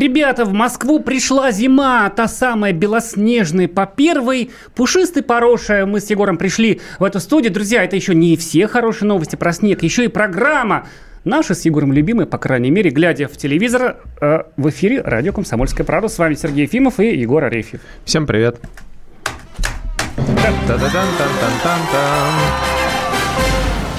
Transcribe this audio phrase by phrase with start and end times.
[0.00, 5.84] Ребята, в Москву пришла зима, та самая белоснежная по первой, пушистый порошая.
[5.84, 7.52] Мы с Егором пришли в эту студию.
[7.52, 10.86] Друзья, это еще не все хорошие новости про снег, еще и программа
[11.24, 15.84] Наша с Егором любимая, по крайней мере, глядя в телевизор, э, в эфире радио «Комсомольская
[15.84, 16.08] правда».
[16.08, 17.82] С вами Сергей Ефимов и Егор Арефьев.
[18.06, 18.58] Всем привет.
[20.16, 22.69] Та-да-дан-тан-тан-тан-тан.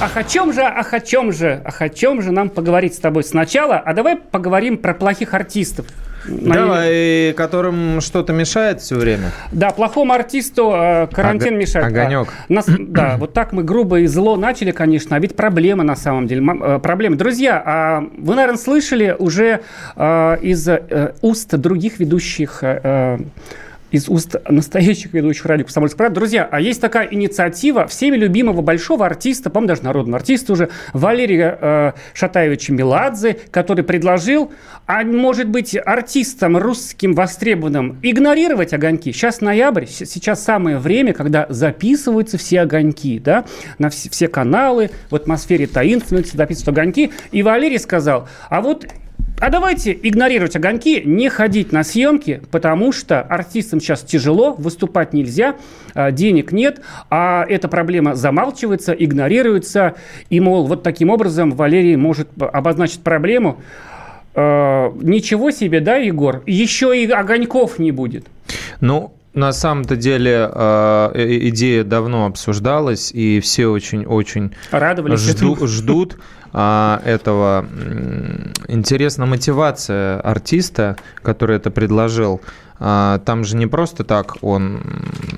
[0.03, 2.97] Ах, о чем же, ах, о чем же, ах, о чем же нам поговорить с
[2.97, 3.77] тобой сначала?
[3.77, 5.85] А давай поговорим про плохих артистов.
[6.27, 9.31] Давай, которым что-то мешает все время.
[9.51, 11.85] Да, плохому артисту э, карантин Ога- мешает.
[11.87, 12.27] огонек.
[12.49, 15.95] А, нас- да, вот так мы грубо и зло начали, конечно, а ведь проблема на
[15.95, 16.41] самом деле.
[16.41, 17.15] М- э, Проблема.
[17.15, 19.61] Друзья, а вы, наверное, слышали уже
[19.95, 23.17] э, из э, уст других ведущих э, э,
[23.91, 26.15] из уст настоящих ведущих радио «Комсомольская правда».
[26.15, 31.57] Друзья, а есть такая инициатива всеми любимого большого артиста, по-моему, даже народного артиста уже, Валерия
[31.61, 34.51] э, Шатаевича Меладзе, который предложил,
[34.87, 39.11] а может быть, артистам русским востребованным игнорировать огоньки.
[39.11, 43.45] Сейчас ноябрь, сейчас самое время, когда записываются все огоньки, да,
[43.77, 47.11] на вс- все каналы, в атмосфере таинственности записываются огоньки.
[47.31, 48.85] И Валерий сказал, а вот
[49.41, 55.55] а давайте игнорировать огоньки, не ходить на съемки, потому что артистам сейчас тяжело, выступать нельзя,
[55.95, 59.95] а, денег нет, а эта проблема замалчивается, игнорируется.
[60.29, 63.59] И, мол, вот таким образом Валерий может обозначить проблему.
[64.35, 66.43] Э, Ничего себе, да, Егор?
[66.45, 68.27] Еще и огоньков не будет.
[68.79, 74.51] Ну, на самом-то деле э, идея давно обсуждалась, и все очень-очень
[75.17, 76.19] жду- ждут
[76.53, 77.65] а, этого.
[78.67, 82.41] Интересна мотивация артиста, который это предложил.
[82.83, 84.81] А, Там же не просто так он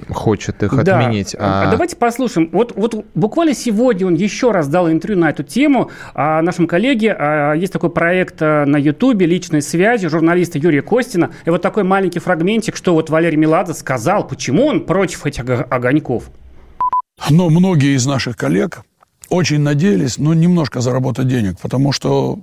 [0.09, 0.97] хочет их Да.
[0.99, 1.35] отменить.
[1.37, 2.49] А давайте послушаем.
[2.53, 7.13] Вот, вот буквально сегодня он еще раз дал интервью на эту тему а, нашему коллеге.
[7.19, 11.31] а, Есть такой проект а, на Ютубе «Личные связи» журналиста Юрия Костина.
[11.45, 15.67] И вот такой маленький фрагментик, что вот Валерий Меладзе сказал, почему он против этих ого-
[15.69, 16.29] огоньков.
[17.29, 18.83] Но многие из наших коллег
[19.33, 22.39] очень надеялись, ну, немножко заработать денег, потому что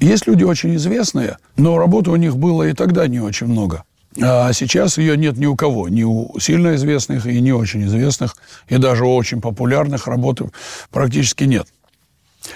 [0.00, 3.84] есть люди очень известные, но работы у них было и тогда не очень много.
[4.20, 8.36] А сейчас ее нет ни у кого, ни у сильно известных и не очень известных,
[8.68, 10.50] и даже у очень популярных работы
[10.90, 11.68] практически нет.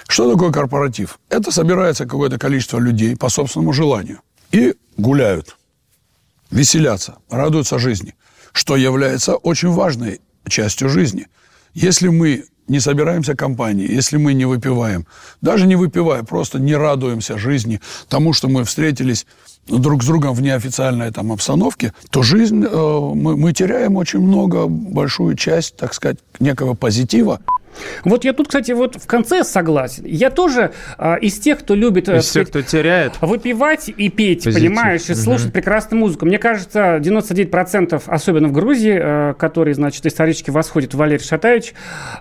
[0.07, 1.19] Что такое корпоратив?
[1.29, 4.19] Это собирается какое-то количество людей по собственному желанию
[4.51, 5.57] и гуляют,
[6.51, 8.15] веселятся, радуются жизни,
[8.51, 10.19] что является очень важной
[10.49, 11.27] частью жизни.
[11.73, 15.05] Если мы не собираемся компанией, если мы не выпиваем,
[15.41, 19.25] даже не выпивая, просто не радуемся жизни, тому, что мы встретились
[19.67, 24.67] друг с другом в неофициальной там обстановке, то жизнь, э, мы, мы теряем очень много,
[24.67, 27.39] большую часть, так сказать, некого позитива.
[28.03, 30.03] Вот я тут, кстати, вот в конце согласен.
[30.05, 32.09] Я тоже а, из тех, кто любит...
[32.09, 33.13] э, Из тех, кто теряет.
[33.21, 34.69] выпивать и петь, Позитив.
[34.69, 36.25] понимаешь, и слушать прекрасную музыку.
[36.25, 41.73] Мне кажется, 99%, особенно в Грузии, э, который, значит, исторически восходит Валерий Шатаевич,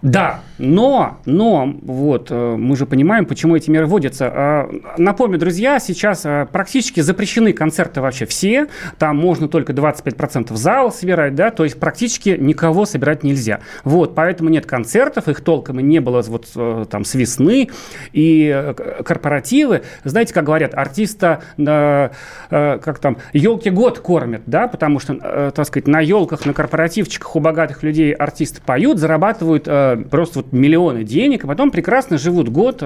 [0.03, 4.27] да, но, но, вот, э, мы же понимаем, почему эти меры вводятся.
[4.27, 10.93] Э, Напомню, друзья, сейчас э, практически запрещены концерты вообще все, там можно только 25% зал
[10.93, 13.61] собирать, да, то есть практически никого собирать нельзя.
[13.85, 17.69] Вот, поэтому нет концертов, их толком и не было вот э, там с весны,
[18.13, 22.11] и э, корпоративы, знаете, как говорят, артиста, э,
[22.51, 26.55] э, как там, елки год кормят, да, потому что, э, так сказать, на елках, на
[26.55, 32.19] корпоративчиках у богатых людей артисты поют, зарабатывают э, просто вот миллионы денег, и потом прекрасно
[32.19, 32.83] живут год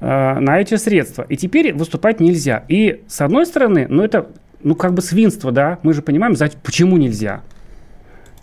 [0.00, 1.24] на эти средства.
[1.28, 2.64] И теперь выступать нельзя.
[2.68, 4.26] И, с одной стороны, ну, это,
[4.62, 7.42] ну, как бы свинство, да, мы же понимаем, почему нельзя.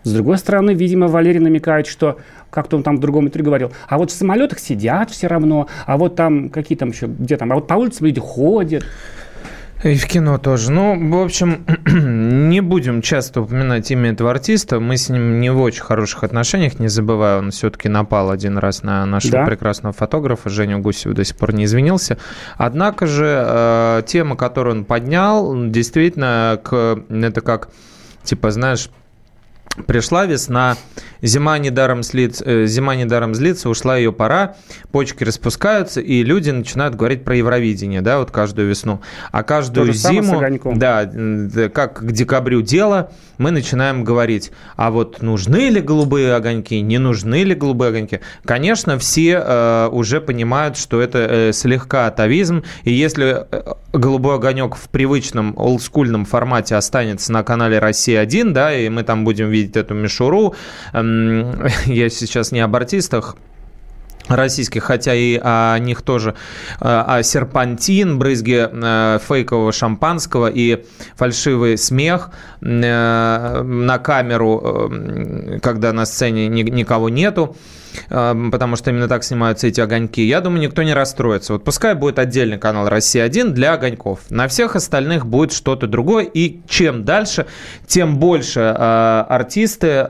[0.04, 2.18] С другой стороны, видимо, Валерий намекает, что
[2.50, 5.98] как-то он там в другом интервью говорил, а вот в самолетах сидят все равно, а
[5.98, 8.84] вот там какие там еще, где там, а вот по улицам люди ходят.
[9.84, 10.72] И в кино тоже.
[10.72, 11.66] Ну, в общем,
[12.50, 14.80] не будем часто упоминать имя этого артиста.
[14.80, 17.40] Мы с ним не в очень хороших отношениях, не забываю.
[17.40, 19.46] Он все-таки напал один раз на нашего Да?
[19.46, 20.50] прекрасного фотографа.
[20.50, 22.18] Женю Гусева до сих пор не извинился.
[22.56, 27.68] Однако же э, тема, которую он поднял, действительно, к, это как,
[28.24, 28.90] типа, знаешь,
[29.88, 30.78] пришла весна,
[31.24, 34.56] Зима недаром, слит, э, зима недаром злится, ушла ее пора,
[34.92, 39.02] почки распускаются, и люди начинают говорить про Евровидение, да, вот каждую весну.
[39.32, 40.44] А каждую То зиму,
[40.76, 41.10] да,
[41.74, 47.44] как к декабрю дело, мы начинаем говорить, а вот нужны ли голубые огоньки, не нужны
[47.44, 48.20] ли голубые огоньки.
[48.44, 54.76] Конечно, все э, уже понимают, что это э, слегка атовизм, и если э, голубой огонек
[54.76, 59.94] в привычном олдскульном формате останется на канале «Россия-1», да, и мы там будем видеть эту
[59.94, 60.56] мишуру,
[60.92, 61.13] эм,
[61.86, 63.36] я сейчас не об артистах,
[64.28, 66.36] российских, хотя и о них тоже,
[66.80, 70.86] а серпантин, брызги э, фейкового шампанского и
[71.16, 72.32] фальшивый смех
[72.62, 74.92] э, на камеру,
[75.62, 77.56] когда на сцене ни- никого нету,
[78.10, 80.24] потому что именно так снимаются эти огоньки.
[80.24, 81.54] Я думаю, никто не расстроится.
[81.54, 84.20] Вот пускай будет отдельный канал «Россия-1» для огоньков.
[84.30, 87.46] На всех остальных будет что-то другое, и чем дальше,
[87.86, 90.08] тем больше артисты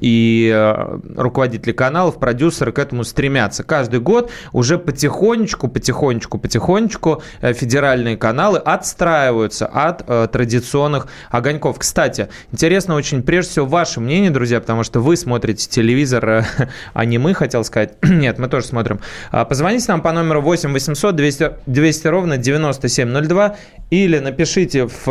[0.00, 0.74] и
[1.16, 3.64] руководители каналов, продюсеры к этому стремятся.
[3.64, 11.78] Каждый год уже потихонечку, потихонечку, потихонечку э, федеральные каналы отстраиваются от э, традиционных огоньков.
[11.78, 16.44] Кстати, интересно очень, прежде всего, ваше мнение, друзья, потому что вы смотрите телевизор, э,
[16.94, 17.94] а не мы, хотел сказать.
[18.02, 19.00] Нет, мы тоже смотрим.
[19.32, 23.56] А, Позвоните нам по номеру 8 800 200, 200 ровно 9702
[23.90, 25.10] или напишите в э,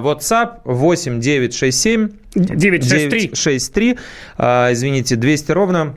[0.00, 3.20] WhatsApp 8 967 963.
[3.28, 3.98] 963,
[4.36, 5.94] а, извините, 200 ровно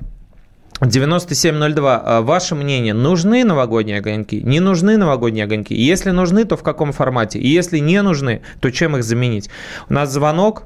[0.81, 2.01] 9702.
[2.03, 4.41] А, Ваше мнение, нужны новогодние огоньки?
[4.41, 5.75] Не нужны новогодние огоньки?
[5.75, 7.39] Если нужны, то в каком формате?
[7.39, 9.49] И если не нужны, то чем их заменить?
[9.89, 10.63] У нас звонок.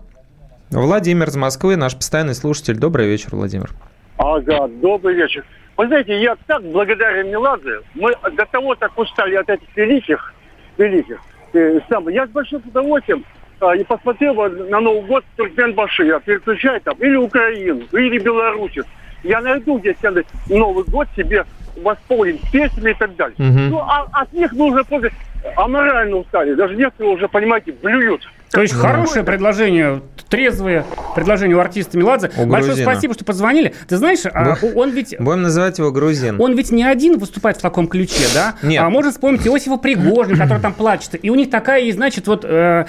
[0.70, 2.76] Владимир из Москвы, наш постоянный слушатель.
[2.76, 3.70] Добрый вечер, Владимир.
[4.18, 5.44] Ага, добрый вечер.
[5.78, 7.80] Вы знаете, я так благодарен Меладзе.
[7.96, 10.34] Мы до того так устали от этих великих,
[10.78, 11.20] великих.
[11.54, 11.80] Э,
[12.12, 13.26] я с большим удовольствием
[13.60, 16.06] а, и посмотрел на Новый год Туркменбаши.
[16.06, 18.78] Я переключаю там или Украину, или Беларусь.
[19.24, 23.36] Я найду где себе Новый год себе восполнить песнями и так далее.
[23.38, 23.70] Мгм.
[23.70, 25.10] Ну, а от них нужно просто
[25.56, 26.54] аморально устали.
[26.54, 28.22] Даже некоторые уже, понимаете, блюют.
[28.54, 30.86] То есть хорошее предложение, трезвое
[31.16, 32.30] предложение у артиста Меладзе.
[32.38, 32.92] У Большое грузина.
[32.92, 33.74] спасибо, что позвонили.
[33.88, 36.40] Ты знаешь, а, он ведь Будем называть его грузин.
[36.40, 38.56] Он ведь не один выступает в таком ключе, да?
[38.62, 38.82] Нет.
[38.84, 41.18] А можно вспомнить Иосифа Пригожина, который там плачется.
[41.18, 42.86] И у них такая значит, вот э,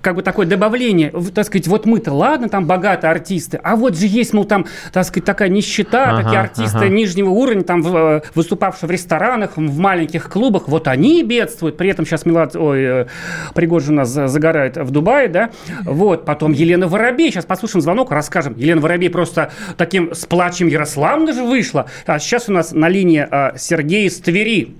[0.00, 4.06] как бы такое добавление, так сказать, вот мы-то, ладно, там богатые артисты, а вот же
[4.06, 6.88] есть, мол, там, так сказать, такая нищета, Ага, такие артисты ага.
[6.88, 11.76] нижнего уровня, там, в- э, выступавшие в ресторанах, в маленьких клубах, вот они бедствуют.
[11.76, 13.06] При этом сейчас Милад, ой, э,
[13.54, 15.50] Пригожин у нас за- загорает в Дубае, да?
[15.84, 17.30] Вот, потом Елена Воробей.
[17.30, 18.54] Сейчас послушаем звонок, расскажем.
[18.56, 21.86] Елена Воробей просто таким с плачем Ярославна же вышла.
[22.06, 24.74] А сейчас у нас на линии а, Сергей из Твери.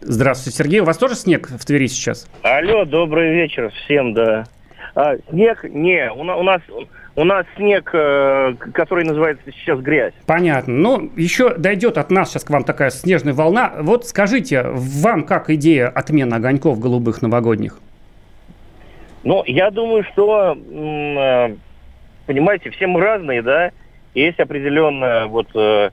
[0.00, 0.80] Здравствуйте, Сергей.
[0.80, 2.28] У вас тоже снег в Твери сейчас?
[2.42, 4.44] Алло, добрый вечер всем, да.
[4.94, 5.64] А, снег?
[5.64, 6.60] Не, у, у нас
[7.16, 10.14] у нас снег, э, который называется сейчас грязь.
[10.26, 10.74] Понятно.
[10.74, 13.72] Ну, еще дойдет от нас сейчас к вам такая снежная волна.
[13.80, 17.78] Вот скажите, вам как идея отмены огоньков голубых новогодних?
[19.24, 21.56] Ну, я думаю, что, э,
[22.26, 23.70] понимаете, все мы разные, да.
[24.14, 25.90] Есть определенная вот э,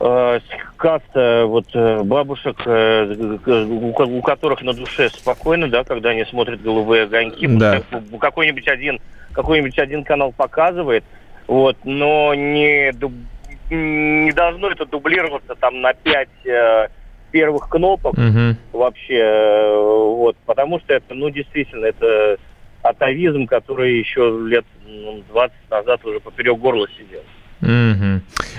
[0.00, 0.40] э,
[0.76, 1.66] каста вот
[2.06, 7.46] бабушек, у, ко- у которых на душе спокойно, да, когда они смотрят голубые огоньки.
[7.46, 7.82] Да.
[8.18, 9.00] Какой-нибудь один,
[9.32, 11.04] какой-нибудь один канал показывает,
[11.46, 12.90] вот, но не,
[13.70, 16.28] не должно это дублироваться там на пять
[17.34, 18.56] первых кнопок Мгм.
[18.72, 22.38] вообще, э, вот, потому что это, ну, действительно, это
[22.82, 27.22] атовизм, который еще лет ну, 20 назад уже поперек горла сидел.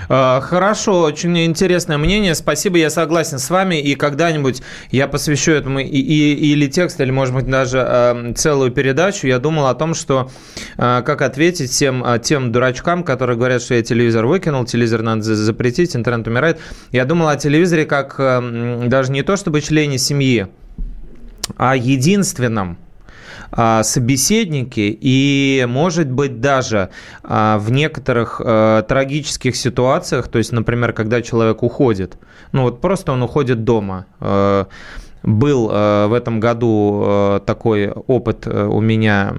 [0.08, 2.34] А, Хорошо, очень интересное мнение.
[2.34, 3.80] Спасибо, я согласен с вами.
[3.80, 8.70] И когда-нибудь я посвящу этому и, и- или текст, или, может быть, даже э, целую
[8.72, 9.26] передачу.
[9.26, 10.30] Я думал о том, что
[10.78, 15.36] э, как ответить тем, тем дурачкам, которые говорят, что я телевизор выкинул, телевизор надо за-
[15.36, 16.58] запретить, интернет умирает.
[16.92, 20.46] Я думал о телевизоре как э, даже не то чтобы члене семьи,
[21.56, 22.78] а единственном
[23.82, 26.90] собеседники и, может быть, даже
[27.22, 32.16] а, в некоторых а, трагических ситуациях, то есть, например, когда человек уходит,
[32.52, 34.06] ну вот просто он уходит дома.
[35.22, 39.34] Был э, в этом году э, такой опыт э, у меня,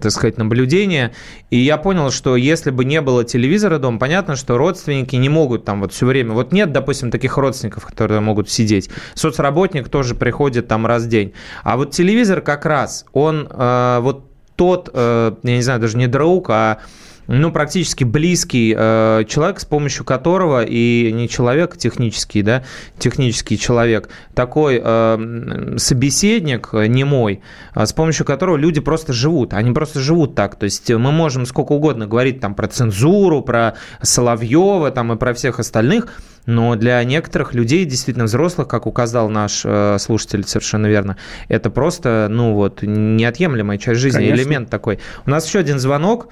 [0.00, 1.12] так сказать, наблюдения,
[1.50, 5.64] и я понял, что если бы не было телевизора дома, понятно, что родственники не могут
[5.64, 8.90] там вот все время, вот нет, допустим, таких родственников, которые могут сидеть.
[9.14, 11.32] Соцработник тоже приходит там раз в день.
[11.62, 14.24] А вот телевизор как раз, он вот
[14.56, 16.78] тот, я не знаю, даже не друг, а
[17.26, 22.64] ну, практически близкий э, человек, с помощью которого, и не человек технический, да,
[22.98, 27.40] технический человек, такой э, собеседник не мой,
[27.72, 29.54] а с помощью которого люди просто живут.
[29.54, 30.56] Они просто живут так.
[30.56, 35.34] То есть мы можем сколько угодно говорить там про цензуру, про Соловьева там, и про
[35.34, 36.08] всех остальных,
[36.46, 41.16] но для некоторых людей, действительно взрослых, как указал наш э, слушатель совершенно верно,
[41.48, 44.42] это просто, ну вот, неотъемлемая часть жизни, Конечно.
[44.42, 44.98] элемент такой.
[45.26, 46.28] У нас еще один звонок.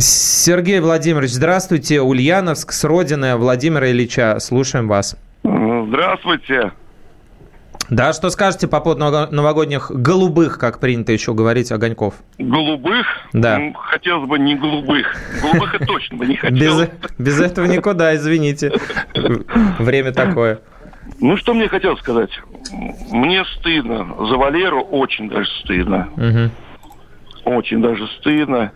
[0.00, 2.00] Сергей Владимирович, здравствуйте.
[2.00, 4.38] Ульяновск с родины Владимира Ильича.
[4.40, 5.16] Слушаем вас.
[5.44, 6.72] Здравствуйте.
[7.90, 12.14] Да, что скажете по поводу ново- новогодних голубых, как принято еще говорить, огоньков?
[12.38, 13.06] Голубых?
[13.32, 13.56] Да.
[13.58, 15.16] М, Хотелось бы не голубых.
[15.40, 16.86] Голубых я точно бы не Без, хотел.
[17.18, 18.72] без этого никуда, извините.
[19.78, 20.60] Время такое.
[21.20, 22.30] Ну, что мне хотел сказать?
[23.10, 24.14] Мне стыдно.
[24.18, 26.08] За Валеру очень даже стыдно.
[26.16, 26.50] Мгм.
[27.46, 28.72] Очень даже стыдно.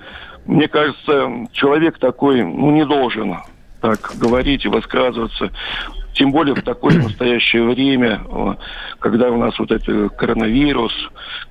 [0.47, 3.37] Мне кажется, человек такой, ну, не должен
[3.81, 5.51] так говорить и высказываться.
[6.15, 8.55] Тем более в такое настоящее время, э,
[8.99, 10.93] когда у нас вот это коронавирус,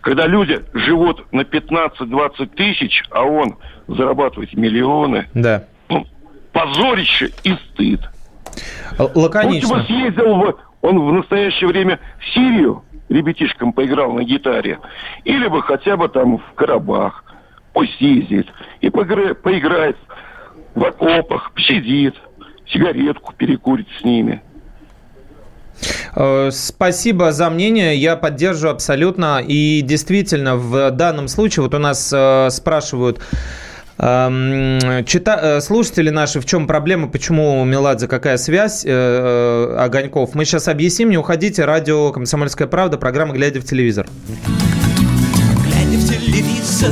[0.02, 3.58] когда люди живут на 15-20 тысяч, а он
[3.88, 5.28] зарабатывает миллионы.
[5.34, 5.64] Да.
[5.90, 6.06] Ну,
[6.52, 8.02] позорище и стыд.
[8.98, 9.84] Л- Лучше бы Лаконично.
[9.86, 14.80] съездил в, он в настоящее время в Сирию, ребятишкам поиграл на гитаре,
[15.26, 17.24] или бы хотя бы там в Карабах.
[17.74, 18.48] Пусть ездит
[18.82, 19.96] и поигра- поиграет
[20.76, 22.16] в окопах, сидит,
[22.68, 24.42] сигаретку перекурит с ними.
[26.16, 29.42] Э, Спасибо за мнение, я поддерживаю абсолютно.
[29.46, 33.20] И действительно, в данном случае, вот у нас э, спрашивают
[33.98, 40.36] эм, чита- э, слушатели наши, в чем проблема, почему у Меладзе какая связь э, огоньков.
[40.36, 41.66] Мы сейчас объясним, не уходите.
[41.66, 44.08] Радио «Комсомольская правда», программа «Глядя в телевизор».
[45.66, 46.92] Глядя в телевизор,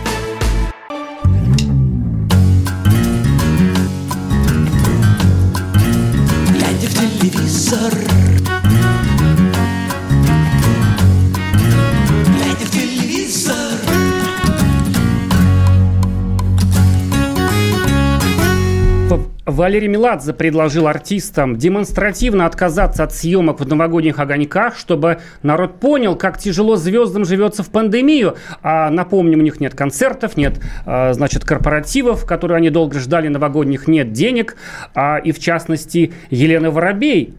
[19.51, 26.37] Валерий Меладзе предложил артистам демонстративно отказаться от съемок в новогодних огоньках, чтобы народ понял, как
[26.37, 28.35] тяжело звездам живется в пандемию.
[28.63, 33.87] А напомним, у них нет концертов, нет, а, значит, корпоративов, которые они долго ждали, новогодних
[33.87, 34.55] нет денег.
[34.95, 37.35] А, и в частности, Елена Воробей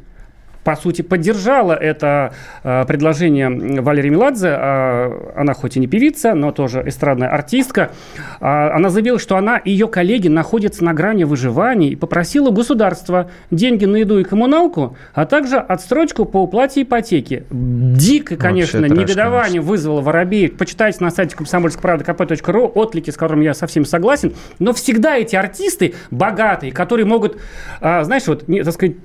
[0.65, 4.49] по сути, поддержала это э, предложение Валерии Меладзе.
[4.51, 7.91] А, она хоть и не певица, но тоже эстрадная артистка.
[8.41, 13.31] А, она заявила, что она и ее коллеги находятся на грани выживания и попросила государства
[13.51, 17.45] деньги на еду и коммуналку, а также отстрочку по уплате ипотеки.
[17.51, 19.69] Дико, конечно, трэш, негодование конечно.
[19.69, 20.49] вызвало Воробей.
[20.49, 24.35] Почитайте на сайте комсомольской правды kp.ru отклики, с которыми я совсем согласен.
[24.61, 27.39] Но всегда эти артисты богатые, которые могут,
[27.81, 28.97] а, знаешь, вот, не, так сказать,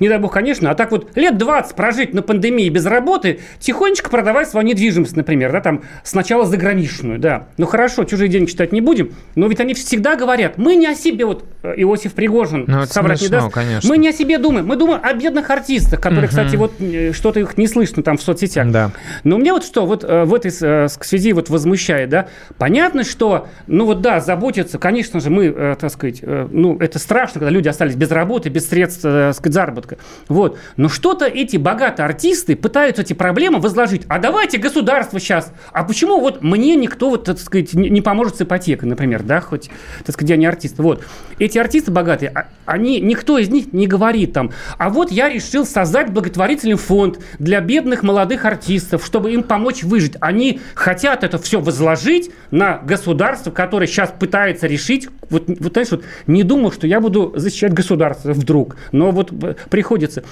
[0.00, 4.10] не дай бог, конечно, а так вот лет 20 прожить на пандемии без работы, тихонечко
[4.10, 7.46] продавать свою недвижимость, например, да, там, сначала заграничную, да.
[7.56, 10.94] Ну хорошо, чужие деньги читать не будем, но ведь они всегда говорят, мы не о
[10.94, 13.54] себе, вот э, Иосиф Пригожин Ну, соврать не смешно, даст.
[13.54, 13.88] конечно.
[13.88, 17.40] Мы не о себе думаем, мы думаем о бедных артистах, которые, кстати, вот э, что-то
[17.40, 18.70] их не слышно там в соцсетях.
[18.70, 18.92] Да.
[19.24, 23.86] Но мне вот что вот э, в этой связи вот возмущает, да, понятно, что, ну
[23.86, 28.10] вот да, заботиться, конечно же, мы, так сказать, ну это страшно, когда люди остались без
[28.10, 29.98] работы, без средств, так сказать, заработка,
[30.28, 30.58] вот.
[30.84, 34.02] Но что-то эти богатые артисты пытаются эти проблемы возложить.
[34.08, 35.50] А давайте государство сейчас.
[35.72, 39.40] А почему вот мне никто вот, так сказать, не, не поможет с ипотекой, например, да,
[39.40, 39.70] хоть,
[40.04, 40.78] так сказать, я не артист.
[40.78, 41.02] Вот.
[41.38, 45.64] Эти артисты богатые, а- они, никто из них не говорит там, а вот я решил
[45.64, 50.16] создать благотворительный фонд для бедных молодых артистов, чтобы им помочь выжить.
[50.20, 55.08] Они хотят это все возложить на государство, которое сейчас пытается решить.
[55.30, 59.54] Вот, вот знаешь, вот не думал, что я буду защищать государство вдруг, но вот э,
[59.70, 60.24] приходится,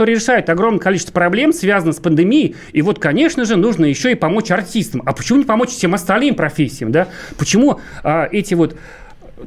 [0.00, 2.56] который решает огромное количество проблем, связанных с пандемией.
[2.72, 5.02] И вот, конечно же, нужно еще и помочь артистам.
[5.04, 7.08] А почему не помочь всем остальным профессиям, да?
[7.36, 8.78] Почему а, эти вот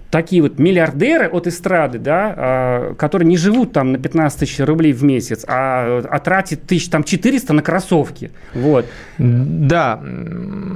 [0.10, 4.94] такие вот миллиардеры от эстрады, да, а, которые не живут там на 15 тысяч рублей
[4.94, 8.32] в месяц, а, а тратят тысяч там 400 на кроссовки.
[8.54, 8.86] Вот.
[9.18, 10.02] Да,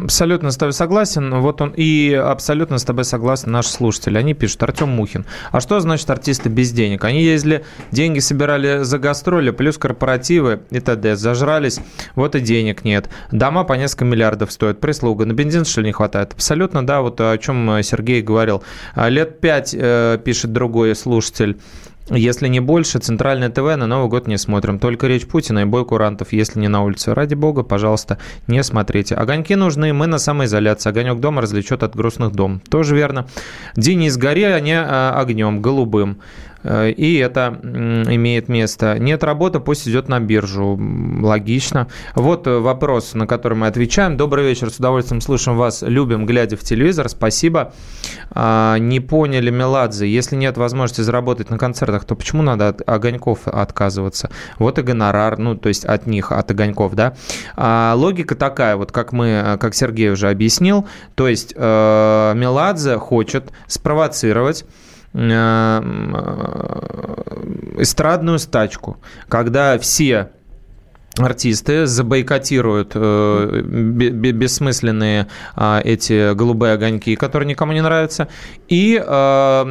[0.03, 1.33] абсолютно с тобой согласен.
[1.36, 4.17] Вот он и абсолютно с тобой согласен наш слушатель.
[4.17, 5.25] Они пишут, Артем Мухин.
[5.51, 7.03] А что значит артисты без денег?
[7.03, 11.15] Они ездили, деньги собирали за гастроли, плюс корпоративы и т.д.
[11.15, 11.79] Зажрались,
[12.15, 13.09] вот и денег нет.
[13.31, 14.79] Дома по несколько миллиардов стоят.
[14.79, 15.25] Прислуга.
[15.25, 16.33] На бензин, что ли, не хватает?
[16.33, 18.63] Абсолютно, да, вот о чем Сергей говорил.
[19.07, 21.61] А Лет пять, э, пишет другой слушатель,
[22.09, 24.79] если не больше, центральное ТВ на Новый год не смотрим.
[24.79, 27.13] Только речь Путина и бой курантов, если не на улице.
[27.13, 29.15] Ради бога, пожалуйста, не смотрите.
[29.15, 30.89] Огоньки нужны, мы на самоизоляции.
[30.89, 32.61] Огонек дома развлечет от грустных дом.
[32.69, 33.27] Тоже верно.
[33.75, 36.19] Денис, гори, а не а, огнем, голубым.
[36.63, 38.97] Э, И это имеет место.
[38.99, 40.77] Нет работы, пусть идет на биржу.
[41.21, 41.87] Логично.
[42.15, 44.17] Вот э, вопрос, на который мы отвечаем.
[44.17, 45.81] Добрый вечер, с удовольствием слышим вас.
[45.81, 47.09] Любим, глядя в телевизор.
[47.09, 47.73] Спасибо.
[48.31, 50.07] А, Не поняли, Меладзе.
[50.07, 54.30] Если нет возможности заработать на концертах, то почему надо от огоньков отказываться?
[54.60, 57.16] Вот и гонорар, ну, то есть от них, от огоньков, да.
[57.56, 60.88] А, Логика такая, вот как мы, как Сергей уже объяснил.
[61.16, 64.66] То есть э, Меладзе хочет спровоцировать
[65.13, 65.82] э, э,
[67.77, 70.32] эстрадную стачку, когда все
[71.25, 78.27] артисты забойкотируют э, бе- бе- бессмысленные а, эти голубые огоньки, которые никому не нравятся,
[78.67, 79.63] и э,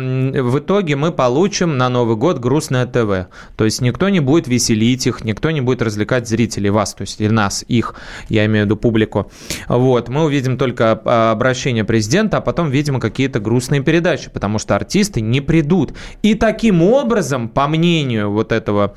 [0.43, 3.29] в итоге мы получим на Новый год грустное ТВ.
[3.57, 7.21] То есть никто не будет веселить их, никто не будет развлекать зрителей, вас, то есть
[7.21, 7.95] или нас, их,
[8.29, 9.31] я имею в виду публику.
[9.69, 14.75] Вот, мы увидим только а, обращение президента, а потом, видимо, какие-то грустные передачи, потому что
[14.75, 15.93] артисты не придут.
[16.23, 18.95] И таким образом, по мнению вот этого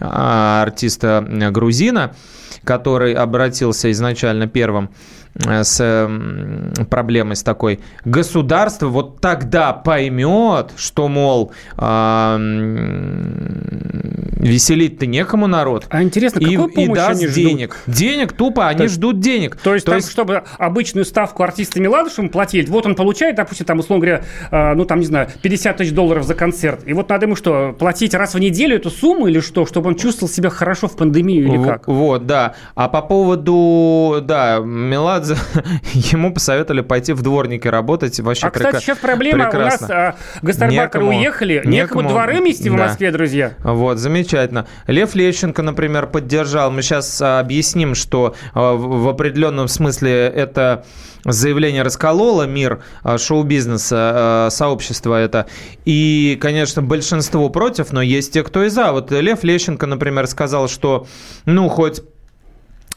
[0.00, 1.50] а, артиста э,
[1.92, 2.10] грузина,
[2.64, 4.90] который обратился изначально первым
[5.46, 6.08] э, с
[6.90, 12.38] проблемой с такой, государство вот тогда поймет, что, мол, а,
[14.42, 15.86] веселить-то некому народ.
[15.90, 17.34] А интересно, и, какую и помощь даст они ждут?
[17.44, 17.76] денег.
[17.86, 19.56] Денег тупо, они есть- ждут денег.
[19.56, 24.04] То есть, там, чтобы обычную ставку артиста Меладышевым платили, вот он получает, допустим, там, условно
[24.04, 26.80] говоря, э, ну, там, не знаю, 50 тысяч долларов за концерт.
[26.86, 29.94] И вот надо ему что, платить раз в неделю эту сумму или что, чтобы он
[29.94, 31.86] чувствовал себя хорошо в пандемию или как?
[31.86, 32.41] Вот, да.
[32.74, 35.36] А по поводу, да, Меладзе,
[35.92, 38.18] ему посоветовали пойти в дворники работать.
[38.20, 39.86] Вообще А, кстати, прека- сейчас проблема, прекрасно.
[39.86, 42.72] у нас а, гастарбайтеры Некому- уехали, некому, некому, дворы мести в.
[42.72, 43.52] Москве, друзья.
[43.62, 44.66] Вот, замечательно.
[44.86, 46.70] Лев Лещенко, например, поддержал.
[46.70, 50.84] Мы сейчас а, объясним, что а, в определенном смысле это
[51.24, 55.46] заявление раскололо мир а, шоу-бизнеса, а, сообщество это.
[55.84, 58.92] И, конечно, большинство против, но есть те, кто и за.
[58.92, 61.06] Вот Лев Лещенко, например, сказал, что,
[61.44, 62.02] ну, хоть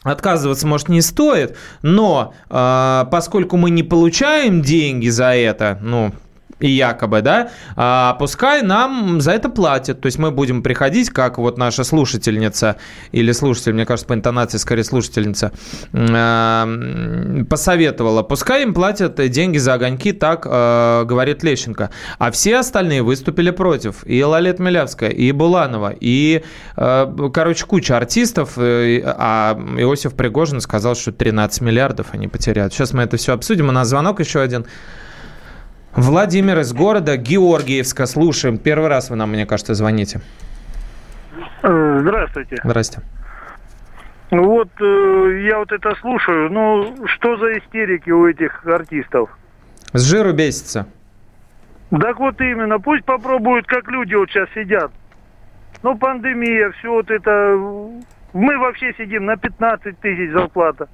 [0.06, 6.12] Отказываться, может, не стоит, но а, поскольку мы не получаем деньги за это, ну,
[6.60, 10.00] и якобы, да, а, пускай нам за это платят.
[10.00, 12.76] То есть мы будем приходить, как вот наша слушательница
[13.12, 15.52] или слушатель, мне кажется, по интонации скорее слушательница,
[15.92, 21.90] м, посоветовала, пускай им платят деньги за огоньки, так а, говорит Лещенко.
[22.18, 24.06] А все остальные выступили против.
[24.06, 26.42] И Лалет Милявская, и Буланова, и,
[26.76, 28.52] а, короче, куча артистов.
[28.56, 32.72] э, А Иосиф Пригожин сказал, что 13 миллиардов они потеряют.
[32.72, 33.68] Сейчас мы это все обсудим.
[33.68, 34.66] У нас звонок еще один.
[35.96, 38.04] Владимир из города Георгиевска.
[38.04, 38.58] Слушаем.
[38.58, 40.20] Первый раз вы нам, мне кажется, звоните.
[41.62, 42.56] Э, Здравствуйте.
[42.62, 43.00] Здрасте.
[44.30, 46.50] Вот э, я вот это слушаю.
[46.50, 49.30] Ну, что за истерики у этих артистов?
[49.94, 50.86] С жиру бесится.
[51.90, 54.92] Так вот именно, пусть попробуют, как люди вот сейчас сидят.
[55.82, 57.56] Ну, пандемия, все вот это...
[58.34, 60.88] Мы вообще сидим на 15 тысяч зарплата.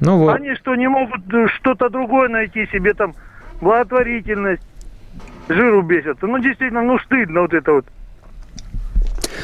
[0.00, 0.36] Ну вот.
[0.36, 3.14] Они что, не могут э, что-то другое найти себе там,
[3.60, 4.62] благотворительность,
[5.48, 6.26] жиру бесятся.
[6.26, 7.86] Ну, действительно, ну, стыдно вот это вот.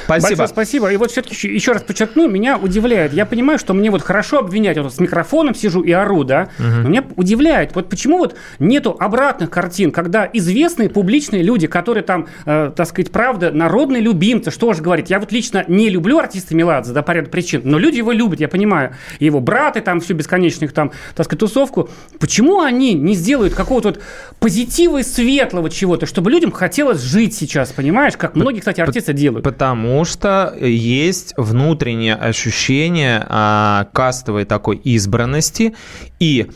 [0.04, 0.28] Спасибо.
[0.28, 0.92] Большое спасибо.
[0.92, 3.12] И вот все-таки еще, раз подчеркну, меня удивляет.
[3.12, 6.88] Я понимаю, что мне вот хорошо обвинять, вот с микрофоном сижу и ору, да, но
[6.88, 12.72] меня удивляет, вот почему вот нету обратных картин, когда известные публичные люди, которые там, э,
[12.74, 16.92] так сказать, правда, народные любимцы, что же говорить, я вот лично не люблю артиста Меладзе,
[16.92, 20.72] да, по ряду причин, но люди его любят, я понимаю, его браты там, всю бесконечных
[20.72, 21.88] там, так сказать, тусовку,
[22.18, 24.00] почему они не сделают какого-то вот
[24.38, 29.44] позитива и светлого чего-то, чтобы людям хотелось жить сейчас, понимаешь, как многие, кстати, артисты делают.
[29.44, 35.74] Потому что есть внутреннее ощущение а, кастовой такой избранности
[36.18, 36.50] и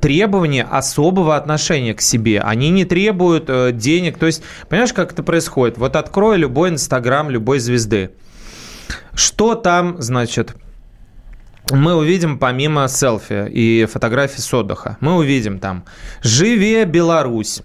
[0.00, 2.40] требование особого отношения к себе.
[2.40, 4.16] Они не требуют э, денег.
[4.16, 5.76] То есть, понимаешь, как это происходит?
[5.76, 8.10] Вот открой любой инстаграм любой звезды.
[9.14, 10.54] Что там, значит,
[11.70, 15.84] мы увидим помимо селфи и фотографий с отдыха, мы увидим там
[16.22, 17.62] «Живе Беларусь»,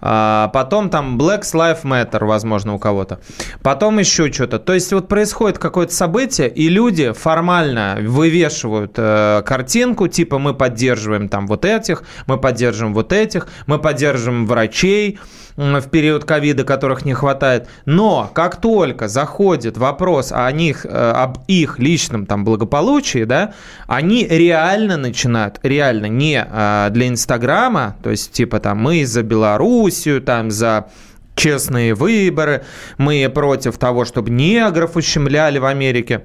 [0.00, 3.20] А, потом там Black Lives Matter, возможно, у кого-то.
[3.62, 4.58] Потом еще что-то.
[4.58, 11.28] То есть вот происходит какое-то событие, и люди формально вывешивают э, картинку, типа мы поддерживаем
[11.28, 15.18] там вот этих, мы поддерживаем вот этих, мы поддерживаем врачей
[15.56, 17.68] в период ковида, которых не хватает.
[17.84, 23.54] Но как только заходит вопрос о них, э, об их личном там благополучии, да,
[23.86, 30.22] они реально начинают, реально не э, для Инстаграма, то есть типа там мы за Белоруссию,
[30.22, 30.86] там за
[31.34, 32.64] честные выборы,
[32.98, 36.24] мы против того, чтобы негров ущемляли в Америке.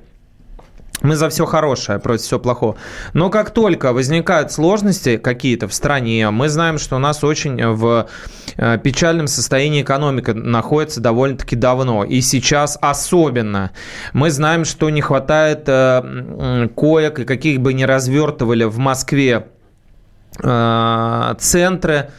[1.01, 2.77] Мы за все хорошее, против всего плохого.
[3.13, 8.08] Но как только возникают сложности какие-то в стране, мы знаем, что у нас очень в
[8.58, 12.03] э, печальном состоянии экономика находится довольно-таки давно.
[12.03, 13.71] И сейчас особенно.
[14.13, 19.47] Мы знаем, что не хватает э, коек, и каких бы ни развертывали в Москве
[20.41, 22.10] э, центры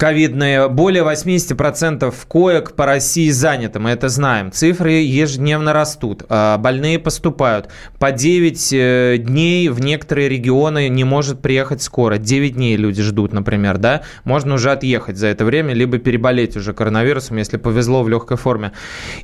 [0.00, 4.50] ковидные, более 80% коек по России заняты, мы это знаем.
[4.50, 7.68] Цифры ежедневно растут, а больные поступают.
[7.98, 12.16] По 9 э, дней в некоторые регионы не может приехать скоро.
[12.16, 14.00] 9 дней люди ждут, например, да?
[14.24, 18.72] Можно уже отъехать за это время, либо переболеть уже коронавирусом, если повезло в легкой форме.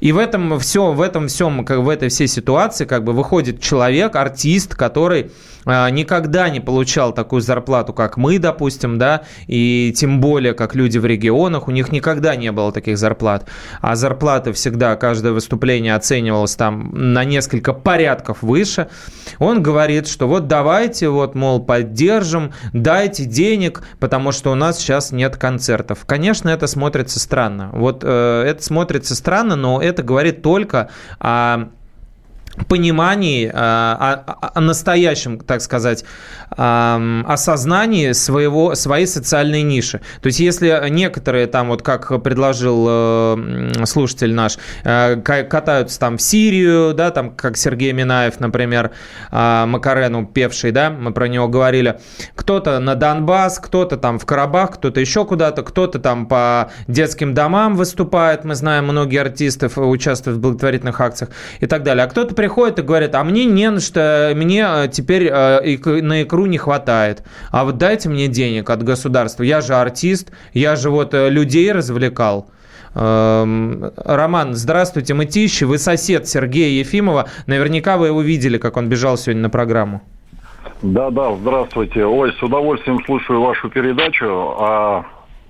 [0.00, 3.62] И в этом все, в этом всем, как в этой всей ситуации, как бы выходит
[3.62, 5.30] человек, артист, который
[5.66, 11.04] никогда не получал такую зарплату, как мы, допустим, да, и тем более, как люди в
[11.04, 13.48] регионах, у них никогда не было таких зарплат.
[13.80, 18.88] А зарплаты всегда, каждое выступление оценивалось там на несколько порядков выше.
[19.38, 25.12] Он говорит, что вот давайте, вот, мол, поддержим, дайте денег, потому что у нас сейчас
[25.12, 26.04] нет концертов.
[26.06, 27.70] Конечно, это смотрится странно.
[27.72, 31.68] Вот э, это смотрится странно, но это говорит только о
[32.68, 36.04] понимании, о, о настоящем, так сказать,
[36.50, 40.00] осознании своего, своей социальной ниши.
[40.20, 46.22] То есть, если некоторые там, вот как предложил э, слушатель наш, э, катаются там в
[46.22, 48.92] Сирию, да, там, как Сергей Минаев, например,
[49.30, 52.00] Макарену певший, да, мы про него говорили,
[52.34, 57.76] кто-то на Донбасс, кто-то там в Карабах, кто-то еще куда-то, кто-то там по детским домам
[57.76, 62.78] выступает, мы знаем, многие артистов участвуют в благотворительных акциях и так далее, а кто-то приходит
[62.78, 67.76] и говорит, а мне не на что, мне теперь на икру не хватает, а вот
[67.76, 72.46] дайте мне денег от государства, я же артист, я же вот людей развлекал.
[72.94, 79.42] Роман, здравствуйте, Мытищи, вы сосед Сергея Ефимова, наверняка вы его видели, как он бежал сегодня
[79.42, 80.02] на программу.
[80.82, 82.04] Да, да, здравствуйте.
[82.04, 84.26] Ой, с удовольствием слушаю вашу передачу.
[84.60, 85.04] А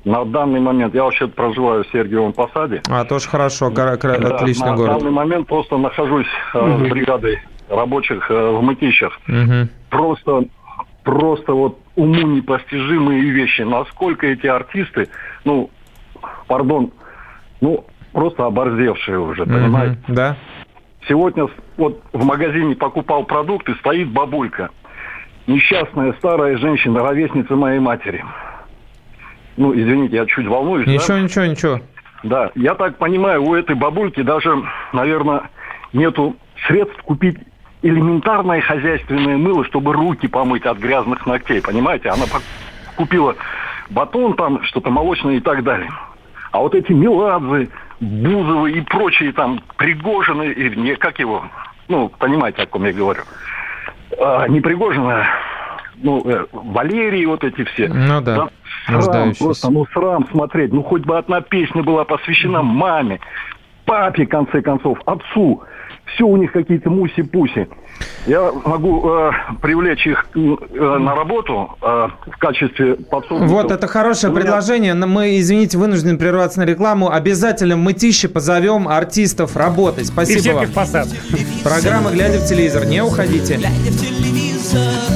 [0.07, 2.81] на данный момент я вообще проживаю в Сергиевом Посаде.
[2.89, 4.93] А, тоже хорошо, да, отличный на город.
[4.93, 6.79] На данный момент просто нахожусь угу.
[6.79, 9.19] с бригадой рабочих э, в Мытищах.
[9.29, 9.69] Угу.
[9.91, 10.45] Просто,
[11.03, 13.63] просто вот уму непостижимые вещи.
[13.63, 15.09] Насколько эти артисты,
[15.45, 15.71] ну,
[16.47, 16.93] пардон,
[17.61, 19.51] ну, просто оборзевшие уже, угу.
[19.51, 19.99] понимаете?
[20.07, 20.37] Да.
[21.09, 24.71] Сегодня вот в магазине покупал продукты, стоит бабулька.
[25.49, 28.25] Несчастная старая женщина, ровесница моей матери.
[29.57, 30.87] Ну, извините, я чуть волнуюсь.
[30.87, 31.21] Ничего, да?
[31.21, 31.81] ничего, ничего.
[32.23, 35.43] Да, я так понимаю, у этой бабульки даже, наверное,
[35.93, 37.39] нету средств купить
[37.83, 42.09] элементарное хозяйственное мыло, чтобы руки помыть от грязных ногтей, понимаете?
[42.09, 42.25] Она
[42.97, 43.37] купила
[43.91, 45.91] батон там, что-то молочное и так далее.
[46.53, 47.69] А вот эти Меладзе,
[48.01, 51.45] Бузовы и прочие там Пригожины, и не, как его,
[51.89, 53.23] ну, понимаете, о ком я говорю.
[54.19, 55.27] А, не Пригожина,
[55.97, 57.89] ну, э, Валерии вот эти все.
[57.89, 58.37] Ну да.
[58.37, 58.49] да
[58.87, 60.73] срам, просто, ну, срам смотреть.
[60.73, 63.21] Ну, хоть бы одна песня была посвящена маме,
[63.85, 65.63] папе, в конце концов, отцу.
[66.15, 67.69] Все у них какие-то муси-пуси.
[68.27, 73.51] Я могу э, привлечь их э, на работу э, в качестве подсобников.
[73.51, 74.41] Вот, это хорошее меня...
[74.41, 74.95] предложение.
[74.95, 77.11] Но мы, извините, вынуждены прерваться на рекламу.
[77.11, 80.07] Обязательно в Мытище позовем артистов работать.
[80.07, 80.73] Спасибо И вам.
[80.73, 81.09] посад.
[81.65, 82.85] Программа «Глядя в телевизор».
[82.87, 83.57] Не уходите.
[83.57, 85.16] Глядя в телевизор,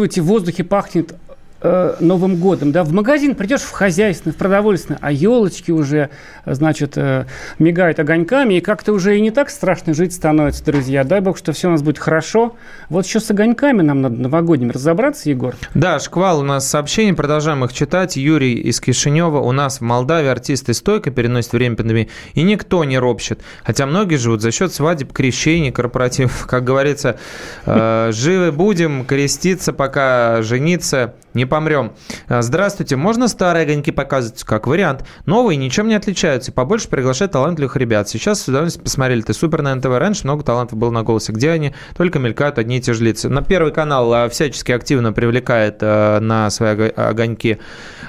[0.00, 1.14] Чувствуете, в воздухе пахнет
[1.62, 6.10] э, Новым годом, да, в магазин придешь в хозяйственный, в продовольственный, а елочки уже,
[6.46, 7.26] значит, э,
[7.58, 11.04] мигают огоньками, и как-то уже и не так страшно жить становится, друзья.
[11.04, 12.56] Дай бог, что все у нас будет хорошо.
[12.88, 15.54] Вот еще с огоньками нам надо новогодним разобраться, Егор.
[15.74, 18.16] Да, шквал у нас сообщений, продолжаем их читать.
[18.16, 19.38] Юрий из Кишинева.
[19.38, 23.40] У нас в Молдавии артисты стойко переносят время пандемии, и никто не ропщет.
[23.64, 26.46] Хотя многие живут за счет свадеб, крещений, корпоративов.
[26.46, 27.18] Как говорится,
[27.66, 31.92] э, живы будем, креститься, пока жениться, не помрем.
[32.28, 34.42] Э, Здравствуйте, можно старые огоньки показывать?
[34.44, 35.04] Как вариант.
[35.26, 36.52] Новые ничем не отличаются.
[36.52, 38.08] Побольше приглашать талантливых ребят.
[38.08, 39.20] Сейчас с удовольствием посмотрели.
[39.22, 39.86] Ты супер на НТВ.
[39.86, 41.32] Раньше много талантов было на голосе.
[41.32, 41.74] Где они?
[41.96, 43.28] Только мелькают одни и те же лица.
[43.28, 47.58] На Первый канал э, всячески активно привлекает э, на свои ого- огоньки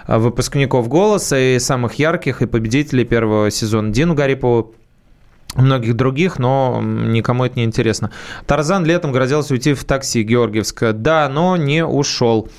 [0.08, 4.74] выпускников голоса и самых ярких, и победителей первого сезона Дину Гарипову
[5.56, 8.12] многих других, но никому это не интересно.
[8.48, 10.94] Тарзан летом грозился уйти в такси Георгиевск.
[10.94, 12.50] Да, но не ушел.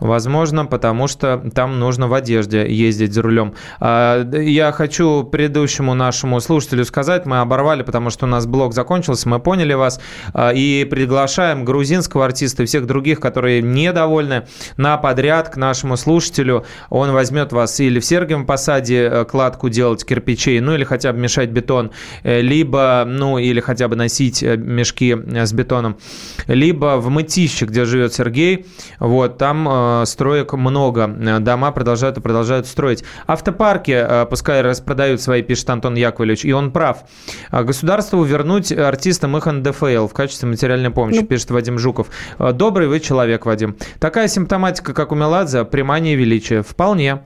[0.00, 3.54] Возможно, потому что там нужно в одежде ездить за рулем.
[3.80, 9.28] А, Я хочу предыдущему нашему слушателю сказать, мы оборвали, потому что у нас блог закончился,
[9.28, 10.00] мы поняли вас,
[10.32, 16.64] а, и приглашаем грузинского артиста и всех других, которые недовольны, на подряд к нашему слушателю.
[16.90, 21.18] Он возьмет вас или в Сергиевом посаде э, кладку делать кирпичей, ну или хотя бы
[21.18, 21.90] мешать бетон,
[22.22, 25.98] э, либо, ну или хотя бы носить э, мешки с бетоном,
[26.46, 28.66] либо в Мытище, где живет Сергей,
[28.98, 29.66] вот, там
[30.02, 33.04] э, строек много, Э, дома продолжают и продолжают строить.
[33.26, 37.04] Автопарки э, пускай распродают свои, пишет Антон Яковлевич, и он прав.
[37.50, 42.08] А Государству вернуть артистам их НДФЛ в качестве материальной помощи, пишет Вадим Жуков.
[42.38, 43.76] Добрый вы человек, Вадим.
[44.00, 46.62] Такая симптоматика, как у Меладзе, примания величия.
[46.62, 47.20] Вполне.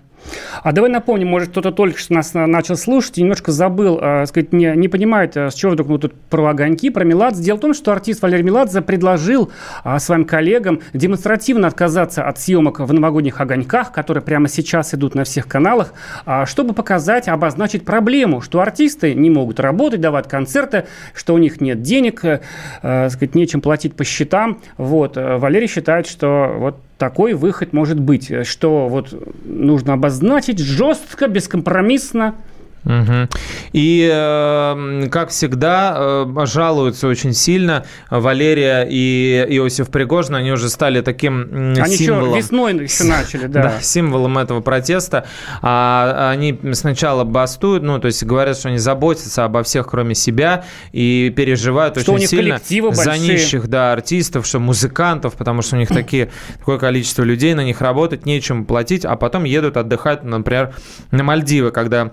[0.63, 4.27] А давай напомним, может, кто-то только что нас на- начал слушать и немножко забыл, э,
[4.27, 7.43] сказать, не, не понимает, э, с чего вдруг мы тут про огоньки, про Меладзе.
[7.43, 9.51] Дело в том, что артист Валерий Меладзе предложил
[9.85, 15.25] а, своим коллегам демонстративно отказаться от съемок в новогодних огоньках, которые прямо сейчас идут на
[15.25, 21.35] всех каналах, а, чтобы показать, обозначить проблему, что артисты не могут работать, давать концерты, что
[21.35, 22.41] у них нет денег, э,
[22.83, 24.61] э, сказать, нечем платить по счетам.
[24.77, 25.17] Вот.
[25.17, 29.13] э, Валерий считает, что вот такой выход может быть, э, что вот
[29.45, 32.35] нужно обозначить жестко, бескомпромиссно.
[32.85, 33.29] Мгм.
[33.73, 40.35] И, э, как всегда, э, жалуются очень сильно Валерия и Иосиф Пригожин.
[40.35, 42.39] Они уже стали таким Они еще символом.
[42.39, 43.63] весной еще начали, да.
[43.63, 45.27] Да, символом этого протеста.
[45.61, 50.65] А, они сначала бастуют, ну, то есть говорят, что они заботятся обо всех, кроме себя,
[50.93, 52.61] и переживают Что очень сильно
[52.93, 57.65] за нищих да, артистов, что музыкантов, потому что у них такие, такое количество людей, на
[57.65, 60.75] них работать, нечем платить, а потом едут отдыхать, например,
[61.11, 62.13] на Мальдивы, когда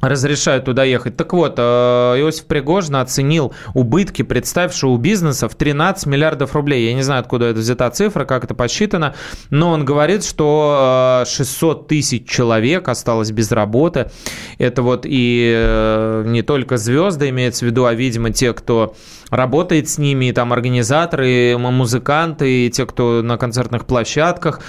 [0.00, 1.16] разрешают туда ехать.
[1.16, 6.86] Так вот, э, Иосиф Пригожин оценил убытки, представь, шоу-бизнеса в 13 миллиардов рублей.
[6.86, 9.14] Я не знаю, откуда это взята цифра, как это подсчитано,
[9.50, 14.10] но он говорит, что э, 600 тысяч человек осталось без работы.
[14.58, 18.94] Это вот и э, не только звезды имеется в виду, а, видимо, те, кто
[19.30, 24.60] работает с ними, и там организаторы, и музыканты, и те, кто на концертных площадках.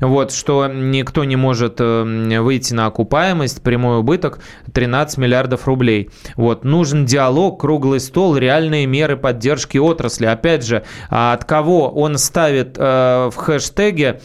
[0.00, 4.40] Вот, что никто не может э, выйти на окупаемость, прямой убыток
[4.78, 6.08] 13 миллиардов рублей.
[6.36, 10.26] Вот, нужен диалог, круглый стол, реальные меры поддержки отрасли.
[10.26, 14.20] Опять же, а от кого он ставит э, в хэштеге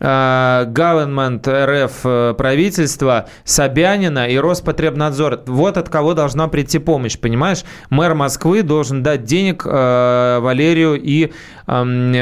[0.00, 5.40] government РФ э, правительство Собянина и Роспотребнадзор.
[5.46, 7.64] Вот от кого должна прийти помощь, понимаешь?
[7.90, 11.32] Мэр Москвы должен дать денег э, Валерию и,
[11.66, 12.14] эм,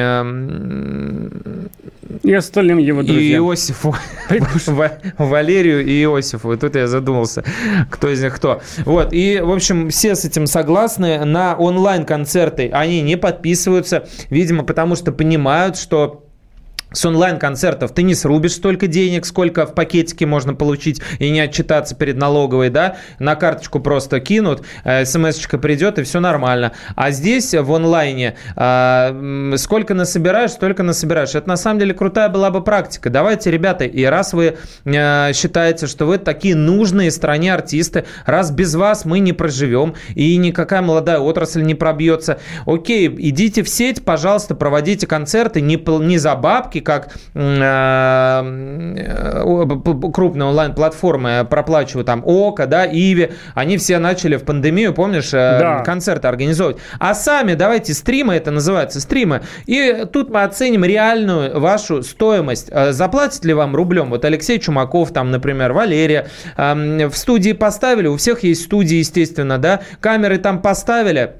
[2.23, 3.45] И остальным его и друзьям.
[3.45, 3.95] Иосифу.
[4.67, 6.53] Ва- Валерию и Иосифу.
[6.53, 7.45] И тут я задумался,
[7.91, 8.61] кто из них кто.
[8.85, 9.13] Вот.
[9.13, 11.25] И, в общем, все с этим согласны.
[11.25, 14.09] На онлайн-концерты они не подписываются.
[14.31, 16.25] Видимо, потому что понимают, что
[16.93, 21.95] с онлайн-концертов ты не срубишь столько денег, сколько в пакетике можно получить и не отчитаться
[21.95, 26.73] перед налоговой, да, на карточку просто кинут, э, смс-очка придет и все нормально.
[26.97, 31.35] А здесь в онлайне м, сколько насобираешь, столько насобираешь.
[31.35, 33.11] Это на самом деле крутая была бы практика.
[33.11, 38.75] Давайте, ребята, и раз вы э, считаете, что вы такие нужные стране артисты, раз без
[38.75, 44.55] вас мы не проживем и никакая молодая отрасль не пробьется, окей, идите в сеть, пожалуйста,
[44.55, 52.87] проводите концерты не за бабки, как м, э, э, крупные онлайн-платформы проплачивают там ОКО, да,
[52.87, 55.83] Иви, они все начали в пандемию, помнишь, э, Да.
[55.85, 56.79] концерты организовывать.
[56.99, 62.69] А сами давайте стримы, это называется стримы, и тут мы оценим реальную вашу стоимость.
[62.71, 64.11] Э, Заплатит ли вам рублем?
[64.11, 69.59] Вот Алексей Чумаков, там, например, Валерия, эм, в студии поставили, у всех есть студии, естественно,
[69.59, 71.33] да, камеры там поставили,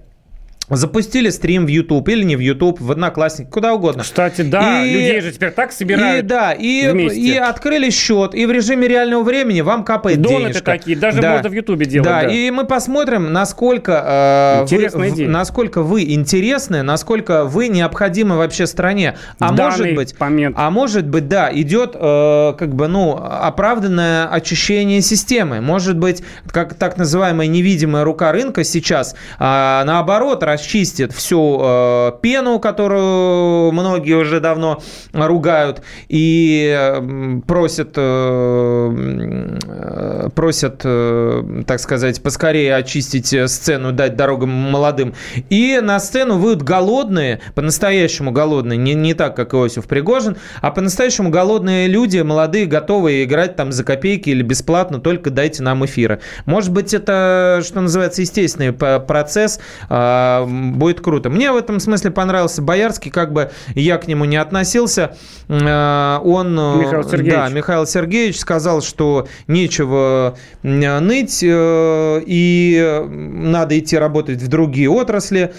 [0.71, 4.03] Запустили стрим в YouTube или не в YouTube, в Одноклассники, куда угодно.
[4.03, 6.25] Кстати, да, И- людей же теперь так собирают.
[6.25, 7.19] И, да, и, вместе.
[7.21, 10.65] и открыли счет, и в режиме реального времени вам капает Донаты денежка.
[10.65, 12.29] такие, даже можно в Ютубе делать, Да, да.
[12.29, 15.29] и мы посмотрим, насколько, э, Интересная вы, идея.
[15.29, 19.17] насколько вы интересны, насколько вы необходимы вообще стране.
[19.39, 25.01] А В может быть, а может быть, да, идет э, как бы, ну, оправданное очищение
[25.01, 25.61] системы.
[25.61, 32.59] Может быть, как так называемая невидимая рука рынка сейчас, а, наоборот, расчистит всю э, пену,
[32.59, 43.35] которую многие уже давно ругают и просят, э, э, просят, э, так сказать, поскорее очистить
[43.51, 45.15] сцену, дать дорогу молодым.
[45.49, 51.31] И на сцену выйдут голодные, по-настоящему голодные, не, не так, как Иосиф Пригожин, а по-настоящему
[51.31, 56.21] голодные люди, молодые, готовые играть там за копейки или бесплатно, только дайте нам эфира.
[56.47, 61.31] Может быть, это, что называется, естественный процесс, а, будет круто.
[61.31, 65.17] Мне в этом смысле понравился Боярский, как бы я к нему не относился.
[65.49, 67.35] А, Он, э, Михаил Сергеевич.
[67.35, 74.49] да, Михаил Сергеевич сказал, что нечего м, ныть э, и э, надо идти работать в
[74.49, 75.53] другие отрасли.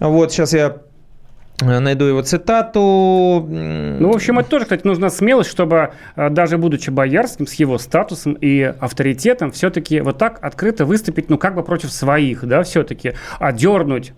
[0.00, 0.78] Вот сейчас я
[1.62, 2.80] э, найду его цитату.
[3.48, 7.78] Ну, в общем, это тоже, кстати, нужна смелость, чтобы э, даже будучи боярским, с его
[7.78, 13.12] статусом и авторитетом, все-таки вот так открыто выступить, ну, как бы против своих, да, все-таки,
[13.38, 14.12] одернуть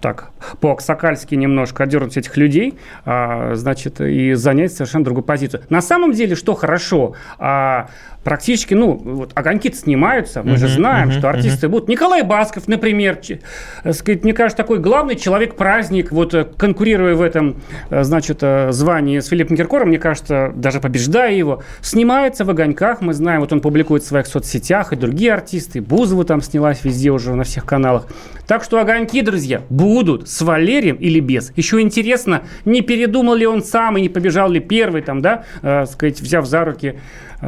[0.00, 0.30] так,
[0.60, 5.62] по-аксакальски немножко одернуть этих людей, а, значит, и занять совершенно другую позицию.
[5.70, 7.88] На самом деле, что хорошо, а,
[8.26, 11.88] практически, ну, вот огоньки-то снимаются, мы же знаем, что артисты будут.
[11.88, 13.38] Николай Басков, например, ч-
[13.84, 19.20] э, сказать, мне кажется, такой главный человек-праздник, вот э, конкурируя в этом, э, значит, звании
[19.20, 23.60] с Филиппом Киркором, мне кажется, даже побеждая его, снимается в огоньках, мы знаем, вот он
[23.60, 27.64] публикует в своих соцсетях, и другие артисты, и Бузова там снялась везде уже на всех
[27.64, 28.08] каналах.
[28.48, 31.52] Так что огоньки, друзья, будут с Валерием или без.
[31.54, 35.86] Еще интересно, не передумал ли он сам и не побежал ли первый там, да, э,
[35.86, 36.98] сказать, взяв за руки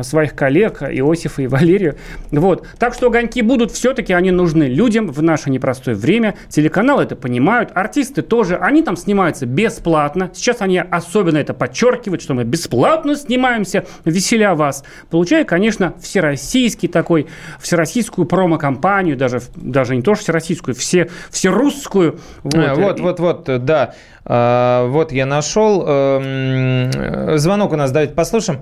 [0.03, 1.97] своих коллег, Иосифа и Валерию.
[2.31, 2.67] Вот.
[2.79, 6.35] Так что огоньки будут, все-таки они нужны людям в наше непростое время.
[6.49, 10.31] Телеканалы это понимают, артисты тоже, они там снимаются бесплатно.
[10.35, 14.85] Сейчас они особенно это подчеркивают, что мы бесплатно снимаемся, веселя вас.
[15.11, 17.27] Получая, конечно, всероссийский такой,
[17.61, 22.19] всероссийскую промо-компанию, даже, даже не то что всероссийскую, все, всерусскую.
[22.43, 23.95] Вот, А, Вот, вот, вот, э, да.
[24.25, 25.85] А, Вот я нашел.
[25.87, 28.61] Эм, э, Звонок у нас, давайте послушаем.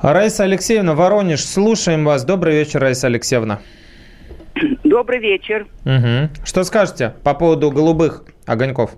[0.00, 2.24] Раиса Алексеевна, Воронеж, слушаем вас.
[2.24, 3.60] Добрый вечер, Раиса Алексеевна.
[4.84, 5.66] Добрый вечер.
[5.84, 6.30] Мгм.
[6.44, 8.92] Что скажете по поводу голубых огоньков?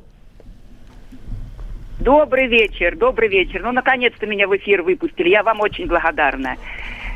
[2.01, 3.63] Добрый вечер, добрый вечер.
[3.63, 5.29] Ну, наконец-то меня в эфир выпустили.
[5.29, 6.57] Я вам очень благодарна.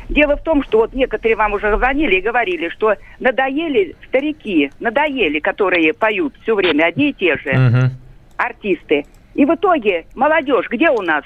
[0.09, 5.39] Дело в том, что вот некоторые вам уже звонили и говорили, что надоели старики, надоели,
[5.39, 7.91] которые поют все время одни и те же Мгм.
[8.37, 9.05] артисты.
[9.35, 11.23] И в итоге молодежь где у нас?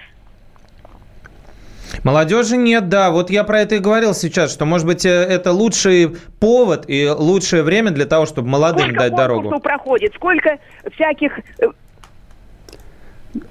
[2.03, 3.11] Молодежи нет, да.
[3.11, 7.07] Вот я про это и говорил сейчас, что, может быть, э, это лучший повод и
[7.09, 9.59] лучшее время для того, чтобы молодым Сколько дать дорогу.
[9.59, 10.57] проходит, сколько
[10.93, 11.65] всяких э,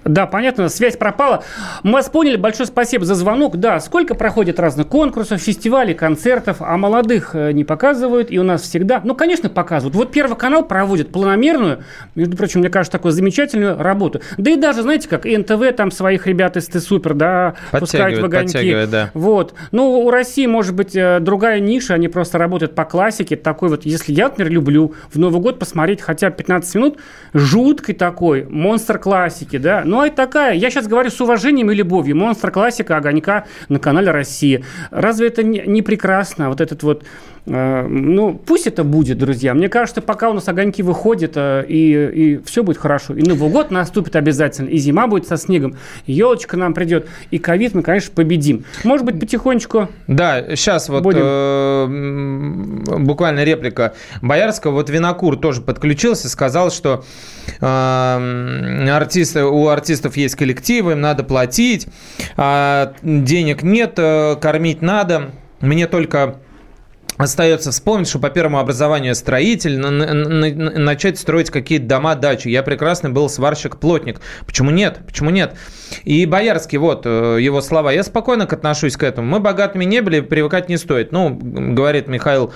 [0.05, 1.45] Да, понятно, связь пропала.
[1.83, 3.57] Мы вас поняли, большое спасибо за звонок.
[3.57, 8.63] Да, сколько проходит разных конкурсов, фестивалей, концертов, а молодых э, не показывают, и у нас
[8.63, 9.95] всегда, ну, конечно, показывают.
[9.95, 14.21] Вот Первый канал проводит планомерную, между прочим, мне кажется, такую замечательную работу.
[14.39, 18.25] Да и даже, знаете, как и НТВ там своих ребят из Т-Супер, да, пускают в
[18.25, 18.87] огоньки.
[18.87, 19.11] да.
[19.15, 19.55] Вот.
[19.73, 23.37] Ну, у России, может быть, э, другая ниша, они просто работают по классике.
[23.37, 26.99] Такой вот, если я, например, люблю в Новый год посмотреть хотя бы 15 минут
[27.35, 29.76] жуткой такой, монстр классики, да.
[29.85, 33.79] Ну, а это такая, я сейчас говорю с уважением и любовью, монстр классика Огонька на
[33.79, 34.65] канале Россия.
[34.91, 36.49] Разве это не, прекрасно?
[36.49, 37.05] Вот этот вот,
[37.47, 39.55] ну, пусть это будет, друзья.
[39.55, 43.15] Мне кажется, пока у нас Огоньки выходят, э, и, и все будет хорошо.
[43.15, 47.39] И Новый год наступит обязательно, и зима будет со снегом, и елочка нам придет, и
[47.39, 48.65] ковид мы, конечно, победим.
[48.83, 51.21] Может быть, потихонечку Да, сейчас вот Будем.
[51.23, 54.73] э, буквально реплика Боярского.
[54.73, 57.05] Вот Винокур тоже подключился, сказал, что
[57.61, 61.87] э, артисты, у артистов есть коллективы, им надо платить,
[62.37, 65.31] а денег нет, э, кормить надо.
[65.61, 66.37] Мне только
[67.17, 72.49] Остается вспомнить, что по первому образованию строитель, на- на- на- начать строить какие-то дома, дачи.
[72.49, 74.21] Я прекрасный был сварщик-плотник.
[74.45, 75.01] Почему нет?
[75.07, 75.55] Почему нет?
[76.05, 77.91] И Боярский, вот э, его слова.
[77.91, 79.29] Я спокойно отношусь к этому.
[79.29, 81.11] Мы богатыми не были, привыкать не стоит.
[81.13, 82.53] Ну, говорит Михаил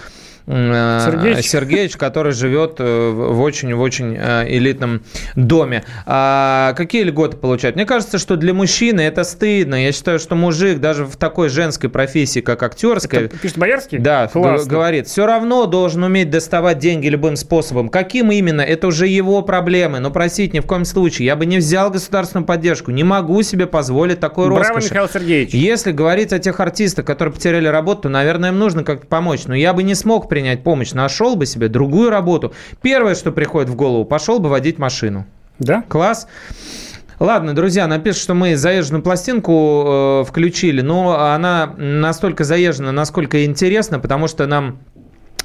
[0.46, 1.46] э, Сергеич.
[1.48, 5.02] Сергеевич, который живет э, в в очень в очень э, элитном
[5.36, 5.84] доме.
[6.06, 7.74] А какие льготы получать?
[7.74, 9.82] Мне кажется, что для мужчины это стыдно.
[9.84, 13.98] Я считаю, что мужик даже в такой женской профессии, как актерская, Это пишет Боярский?
[13.98, 14.70] да, Классно.
[14.70, 17.88] говорит, все равно должен уметь доставать деньги любым способом.
[17.88, 20.00] Каким именно, это уже его проблемы.
[20.00, 21.26] Но просить ни в коем случае.
[21.26, 22.90] Я бы не взял государственную поддержку.
[22.90, 24.86] Не могу себе позволить такой Браво, роскоши.
[24.86, 25.54] Михаил Сергеевич.
[25.54, 29.44] Если говорить о тех артистах, которые потеряли работу, то, наверное, им нужно как-то помочь.
[29.46, 30.92] Но я бы не смог принять помощь.
[30.92, 32.54] Нашел бы себе другую работу.
[32.80, 35.26] Первое, что приходит в голову, пошел бы водить машину.
[35.58, 35.84] Да?
[35.88, 36.26] Класс.
[37.20, 43.98] Ладно, друзья, напишут, что мы заезженную пластинку э, включили, но она настолько заезжена, насколько интересна,
[43.98, 44.78] потому что нам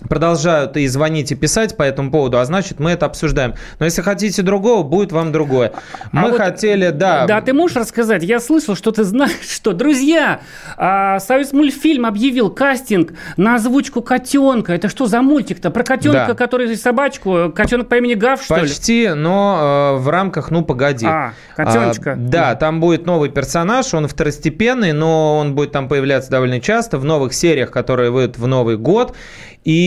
[0.10, 3.56] продолжают и звонить, и писать по этому поводу, а значит, мы это обсуждаем.
[3.80, 5.74] Но если хотите другого, будет вам другое.
[6.12, 7.26] Мы А вот- хотели, да...
[7.26, 8.24] Да, ты можешь рассказать?
[8.24, 10.42] Я слышал, что ты знаешь, что, друзья,
[10.78, 14.74] а, Союз мультфильм объявил кастинг на озвучку котенка.
[14.74, 15.72] Это что за мультик-то?
[15.72, 16.34] Про котенка, Да.
[16.36, 18.62] который собачку, котенок по имени Гав, что ли?
[18.62, 21.06] Почти, но э, в рамках «Ну, погоди».
[21.06, 22.14] А, котеночка.
[22.14, 26.98] А, да, там будет новый персонаж, он второстепенный, но он будет там появляться довольно часто
[26.98, 29.16] в новых сериях, которые выйдут в Новый год.
[29.64, 29.85] И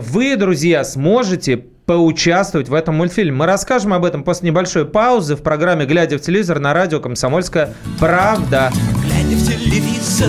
[0.00, 3.32] вы, друзья, сможете поучаствовать в этом мультфильме.
[3.32, 7.74] Мы расскажем об этом после небольшой паузы в программе «Глядя в телевизор» на радио «Комсомольская
[7.98, 8.70] правда».
[9.02, 10.28] Глядя в телевизор,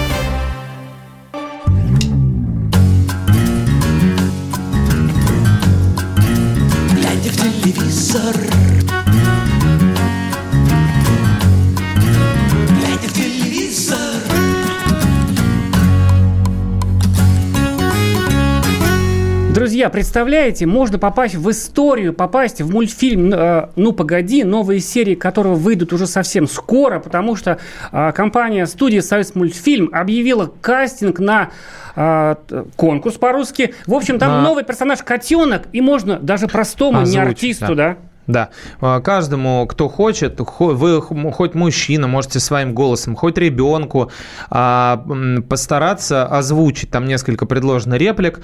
[19.81, 25.55] Друзья, представляете, можно попасть в историю, попасть в мультфильм э, «Ну, погоди», новые серии которого
[25.55, 27.57] выйдут уже совсем скоро, потому что
[27.91, 31.49] э, компания студия «Союз мультфильм» объявила кастинг на
[31.95, 32.35] э,
[32.75, 33.73] конкурс по-русски.
[33.87, 37.97] В общем, там На- новый персонаж котенок, и можно даже простому, не Озвучить, артисту, да?
[38.27, 38.49] Да,
[38.81, 44.11] А, каждому, кто хочет, хо- вы хоть мужчина, можете своим голосом, хоть ребенку
[44.51, 45.03] а,
[45.49, 46.91] постараться озвучить.
[46.91, 48.41] Там несколько предложено реплик,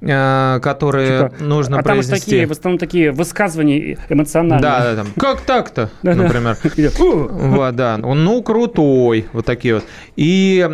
[0.00, 2.24] которые Типа, нужно а там уж произнести.
[2.24, 4.60] такие, в основном такие высказывания эмоциональные.
[4.60, 6.56] Да, да, там, как так-то, например.
[6.96, 7.96] Вот, да.
[7.98, 9.26] Ну, крутой.
[9.32, 9.84] Вот такие вот.
[10.16, 10.66] И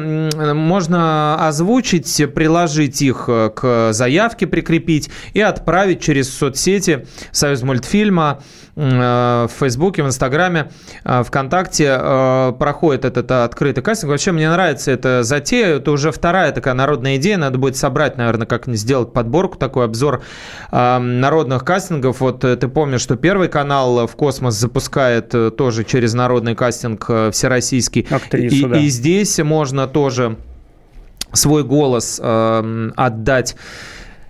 [0.54, 8.42] можно озвучить, приложить их э, к заявке, прикрепить и отправить через соцсети Союз мультфильма
[8.76, 10.70] э, в Фейсбуке, в Инстаграме,
[11.04, 14.10] э, ВКонтакте э, проходит этот э, открытый кастинг.
[14.10, 15.76] Вообще, мне нравится эта затея.
[15.76, 17.36] Это уже вторая такая народная идея.
[17.38, 20.22] Надо будет собрать, наверное, как-нибудь сделать подборку, такой обзор
[20.70, 22.20] э, народных кастингов.
[22.20, 27.06] Вот э, ты помнишь, что Первый канал в космос запускает э, тоже через народный кастинг
[27.08, 28.06] э, всероссийский.
[28.10, 28.78] Актрису, и, да.
[28.78, 30.36] и здесь можно тоже
[31.32, 33.56] свой голос э, отдать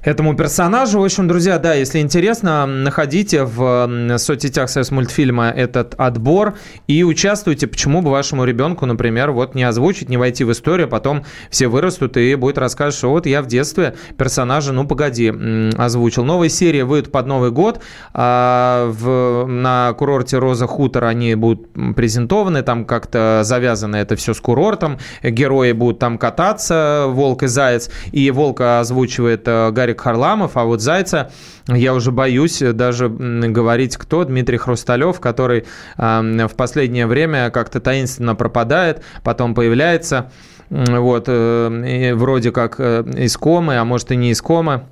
[0.05, 1.01] этому персонажу.
[1.01, 6.55] В общем, друзья, да, если интересно, находите в соцсетях Союз мультфильма этот отбор
[6.87, 7.67] и участвуйте.
[7.67, 11.69] Почему бы вашему ребенку, например, вот не озвучить, не войти в историю, а потом все
[11.69, 15.33] вырастут и будет рассказывать, что вот я в детстве персонажа, ну погоди,
[15.77, 16.25] озвучил.
[16.25, 17.81] Новые серии выйдут под Новый год.
[18.13, 24.41] А в, на курорте Роза Хутор они будут презентованы, там как-то завязано это все с
[24.41, 24.99] курортом.
[25.23, 27.91] Герои будут там кататься, волк и заяц.
[28.11, 31.31] И волка озвучивает э, Гарик Харламов, а вот зайца
[31.69, 34.25] я уже боюсь даже говорить, кто.
[34.25, 35.65] Дмитрий Хрусталев, который
[35.97, 40.31] в последнее время как-то таинственно пропадает, потом появляется.
[40.71, 44.85] Вот, э, вроде как э, из комы, а может и не из комы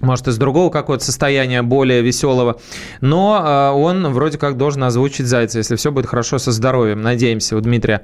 [0.00, 2.60] может, из другого какого-то состояния, более веселого.
[3.00, 7.00] Но э, он вроде как должен озвучить Зайца, если все будет хорошо со здоровьем.
[7.00, 8.02] Надеемся, у Дмитрия.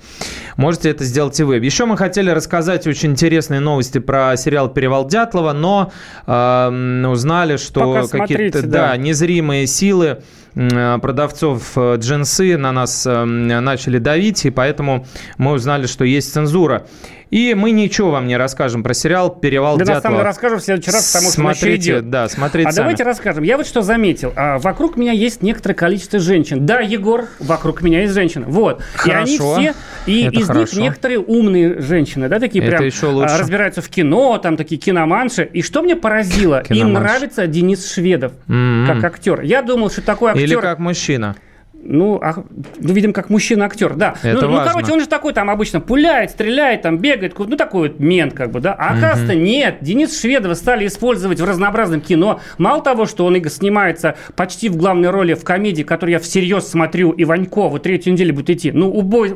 [0.56, 1.56] Можете это сделать и вы.
[1.56, 5.92] Еще мы хотели рассказать очень интересные новости про сериал «Перевал Дятлова», но
[6.26, 8.88] э, узнали, что какие-то да.
[8.90, 10.22] да, незримые силы
[10.54, 15.06] м, продавцов э, джинсы на нас э, начали давить, и поэтому
[15.38, 16.86] мы узнали, что есть цензура.
[17.30, 20.00] И мы ничего вам не расскажем про сериал «Перевал Да, на Дятлова».
[20.02, 22.10] самом деле расскажу в следующий раз, потому что Смотрите, идет.
[22.10, 22.82] да, смотрите А сами.
[22.82, 23.44] давайте расскажем.
[23.44, 24.32] Я вот что заметил.
[24.34, 26.66] А, вокруг меня есть некоторое количество женщин.
[26.66, 28.46] Да, Егор, вокруг меня есть женщины.
[28.48, 28.82] Вот.
[29.06, 29.60] И они Хорошо.
[29.60, 29.74] все,
[30.06, 30.60] и Это из хорошо.
[30.76, 33.34] них некоторые умные женщины, да, такие Это прям еще лучше.
[33.34, 35.48] а, разбираются в кино, там такие киноманши.
[35.52, 38.86] И что мне поразило, им нравится Денис Шведов М-м.
[38.92, 39.42] как актер.
[39.42, 40.44] Я думал, что такой актер...
[40.44, 41.36] Или как мужчина.
[41.82, 42.44] Ну, а,
[42.78, 44.14] ну, видим, как мужчина-актер, да.
[44.22, 44.72] Это ну, ну, важно.
[44.72, 48.50] короче, он же такой там обычно пуляет, стреляет, там бегает, ну, такой вот мент, как
[48.50, 48.74] бы, да.
[48.74, 49.78] А оказывается, нет.
[49.80, 52.40] Денис Шведова стали использовать в разнообразном кино.
[52.58, 56.68] Мало того, что он и снимается почти в главной роли в комедии, которую я всерьез
[56.68, 58.72] смотрю, Иванько, вот третью неделю будет идти.
[58.72, 59.34] Ну, убой,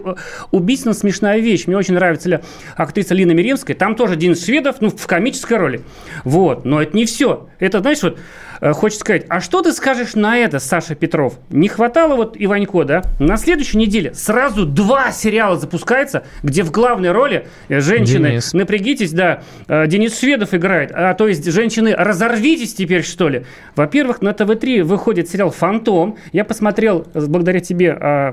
[0.50, 1.66] убийственно смешная вещь.
[1.66, 2.40] Мне очень нравится ли
[2.76, 3.76] актриса Лина Миремская.
[3.76, 5.80] Там тоже Денис Шведов, ну, в комической роли.
[6.24, 6.64] Вот.
[6.64, 7.48] Но это не все.
[7.58, 8.18] Это, знаешь, вот
[8.60, 11.38] э, хочется сказать, а что ты скажешь на это, Саша Петров?
[11.50, 13.02] Не хватало вот Иванько, да?
[13.18, 18.52] На следующей неделе сразу два сериала запускается, где в главной роли э, женщины, Денис.
[18.52, 23.44] напрягитесь, да, э, Денис Шведов играет, а то есть женщины, разорвитесь теперь, что ли?
[23.76, 26.16] Во-первых, на ТВ-3 выходит сериал «Фантом».
[26.32, 28.32] Я посмотрел, э, благодаря тебе, э,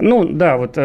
[0.00, 0.76] ну, да, вот,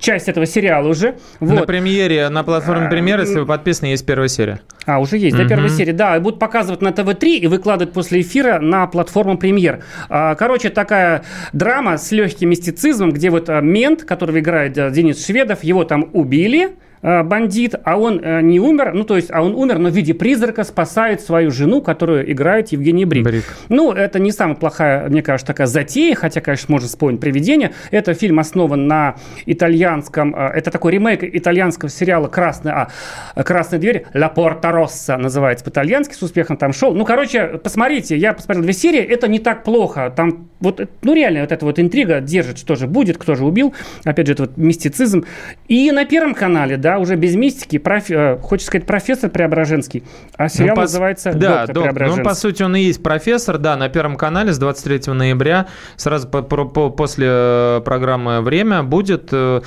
[0.00, 1.16] часть этого сериала уже.
[1.40, 1.66] На Вот.
[1.66, 4.60] премьере, на платформе премьеры, если вы подписаны, есть первая серия.
[4.88, 5.48] А, уже есть, да, Мгм.
[5.50, 5.92] первая серия.
[5.92, 9.84] Да, будут показывать на ТВ-3 и выкладывать после эфира на платформу премьер.
[10.08, 15.24] А, Короче, такая драма с легким мистицизмом, где вот а, мент, которого играет а, Денис
[15.24, 19.54] Шведов, его там убили, бандит, а он э, не умер, ну, то есть, а он
[19.54, 23.44] умер, но в виде призрака спасает свою жену, которую играет Евгений Брик.
[23.68, 27.72] Ну, это не самая плохая, мне кажется, такая затея, хотя, конечно, можно вспомнить «Привидение».
[27.90, 32.90] Это фильм основан на итальянском, э, это такой ремейк итальянского сериала «Красная,
[33.34, 36.94] а, «Красная дверь», «La Porta Rossa» называется по-итальянски, с успехом там шел.
[36.94, 40.12] Ну, короче, посмотрите, я посмотрел две серии, это не так плохо.
[40.14, 43.74] Там вот, ну, реально, вот эта вот интрига держит, что же будет, кто же убил.
[44.04, 45.24] Опять же, это вот мистицизм.
[45.68, 50.02] И на Первом канале, да, уже без мистики, проф- э, хочется сказать, профессор Преображенский,
[50.36, 52.22] а сериал Ну, по- называется да, «Доктор док- Преображенский».
[52.24, 56.28] Ну, по сути, он и есть профессор, да, на Первом канале с 23 ноября, сразу
[56.28, 59.60] по- по- по- после э, программы «Время» будет э,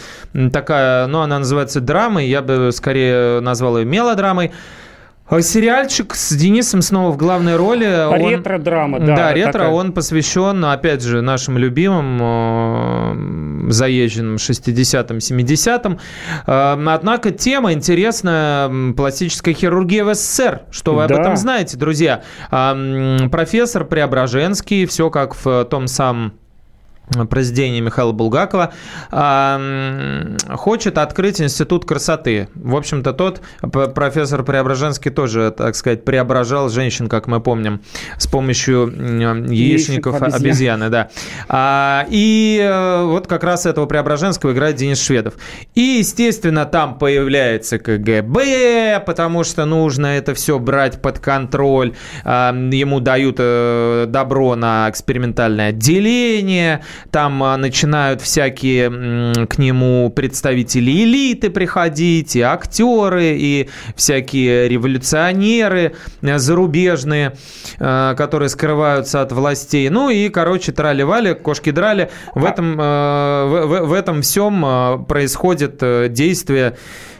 [0.51, 4.51] такая, ну, она называется драмой, я бы скорее назвал ее мелодрамой.
[5.31, 7.85] Э, Сериальчик с Денисом снова в главной роли.
[7.85, 9.51] Ретро-драма, да, Да, ретро.
[9.53, 9.69] такая.
[9.69, 12.19] Он посвящен, опять же, нашим любимым
[13.67, 15.99] э, заезженным 60-м, 70-м.
[16.47, 18.69] Э, Однако тема интересная.
[18.93, 20.61] Пластическая хирургия в СССР.
[20.69, 21.21] Что вы об Да.
[21.21, 22.23] этом знаете, друзья?
[22.49, 26.33] А, м, Профессор Преображенский, все как в том самом
[27.29, 28.73] произведение Михаила Булгакова,
[29.11, 29.59] а,
[30.49, 32.49] хочет открыть институт красоты.
[32.55, 33.41] В общем-то, тот
[33.93, 37.81] профессор Преображенский тоже, так сказать, преображал женщин, как мы помним,
[38.17, 38.87] с помощью
[39.49, 40.41] яичников обезьян.
[40.41, 40.89] обезьяны.
[40.89, 41.09] Да.
[41.47, 45.35] А, и э, вот как раз этого Преображенского играет Денис Шведов.
[45.75, 51.93] И, естественно, там появляется КГБ, потому что нужно это все брать под контроль.
[52.23, 56.83] Ему дают э, добро на экспериментальное отделение.
[57.09, 66.37] Там а, начинают всякие к нему представители элиты приходить, и актеры, и всякие революционеры э,
[66.37, 67.33] зарубежные,
[67.79, 69.89] э, которые скрываются от властей.
[69.89, 72.09] Ну и, короче, трали-вали, кошки драли.
[72.35, 75.81] В этом, э, в, в- в этом всем происходит
[76.13, 76.77] действие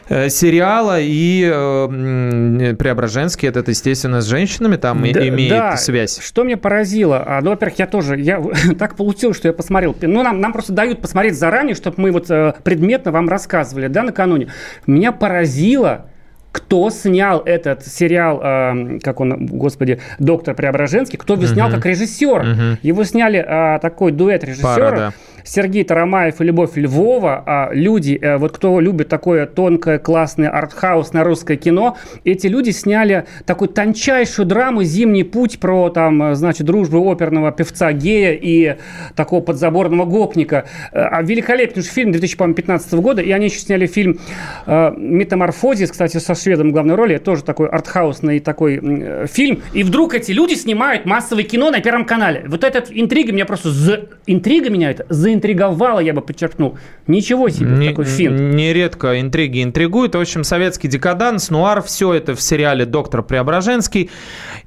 [0.08, 5.76] сериала, и э, Преображенский, это, естественно, с женщинами там Да, имеет да.
[5.76, 6.18] связь.
[6.20, 7.22] Что мне поразило?
[7.26, 8.42] А, ну, во-первых, я тоже, я
[8.78, 9.94] так получилось, что я посмотрел.
[10.00, 14.02] Ну, нам, нам просто дают посмотреть заранее, чтобы мы вот э, предметно вам рассказывали, да,
[14.02, 14.48] накануне.
[14.86, 16.06] Меня поразило,
[16.50, 21.76] кто снял этот сериал, э, как он, господи, доктор Преображенский, кто его снял Мгм.
[21.76, 22.42] как режиссер.
[22.42, 22.78] Мгм.
[22.82, 24.74] Его сняли э, такой дуэт режиссера.
[24.74, 25.12] Пара, да.
[25.44, 31.24] Сергей Тарамаев и Любовь Львова, а люди, э, вот кто любит такое тонкое, классное артхаусное
[31.24, 37.10] русское кино, эти люди сняли такую тончайшую драму «Зимний путь» про, там, э, значит, дружбу
[37.10, 38.76] оперного певца гея и
[39.16, 40.64] такого подзаборного гопника.
[40.92, 44.18] Э, А великолепнейший фильм 2015 года, и они еще сняли фильм
[44.66, 50.32] «Метаморфозис», кстати, со шведом в главной роли, тоже такой артхаусный такой фильм, и вдруг эти
[50.32, 52.44] люди снимают массовое кино на Первом канале.
[52.48, 53.70] Вот эта интрига меня просто...
[53.70, 56.78] за- Интрига меня это заинтриговала, я бы подчеркнул.
[57.06, 58.50] Ничего себе, Не- такой фильм.
[58.50, 60.14] Нередко интриги интригуют.
[60.14, 64.10] В общем, советский декаданс, нуар, все это в сериале «Доктор Преображенский».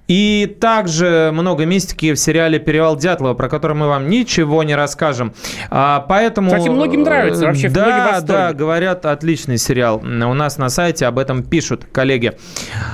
[0.07, 5.33] И также много мистики в сериале «Перевал Дятлова», про который мы вам ничего не расскажем.
[5.69, 6.49] А, поэтому...
[6.49, 10.01] Кстати, многим нравится, вообще, многие в Да, да, говорят, отличный сериал.
[10.03, 12.33] У нас на сайте об этом пишут коллеги.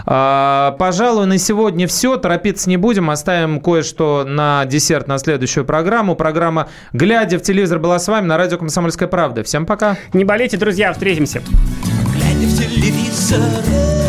[0.05, 2.17] А, пожалуй, на сегодня все.
[2.17, 3.09] Торопиться не будем.
[3.09, 6.15] Оставим кое-что на десерт на следующую программу.
[6.15, 9.43] Программа «Глядя в телевизор» была с вами на радио «Комсомольская правда».
[9.43, 9.97] Всем пока.
[10.13, 11.41] Не болейте, друзья, встретимся.
[12.13, 14.00] Глядя в телевизор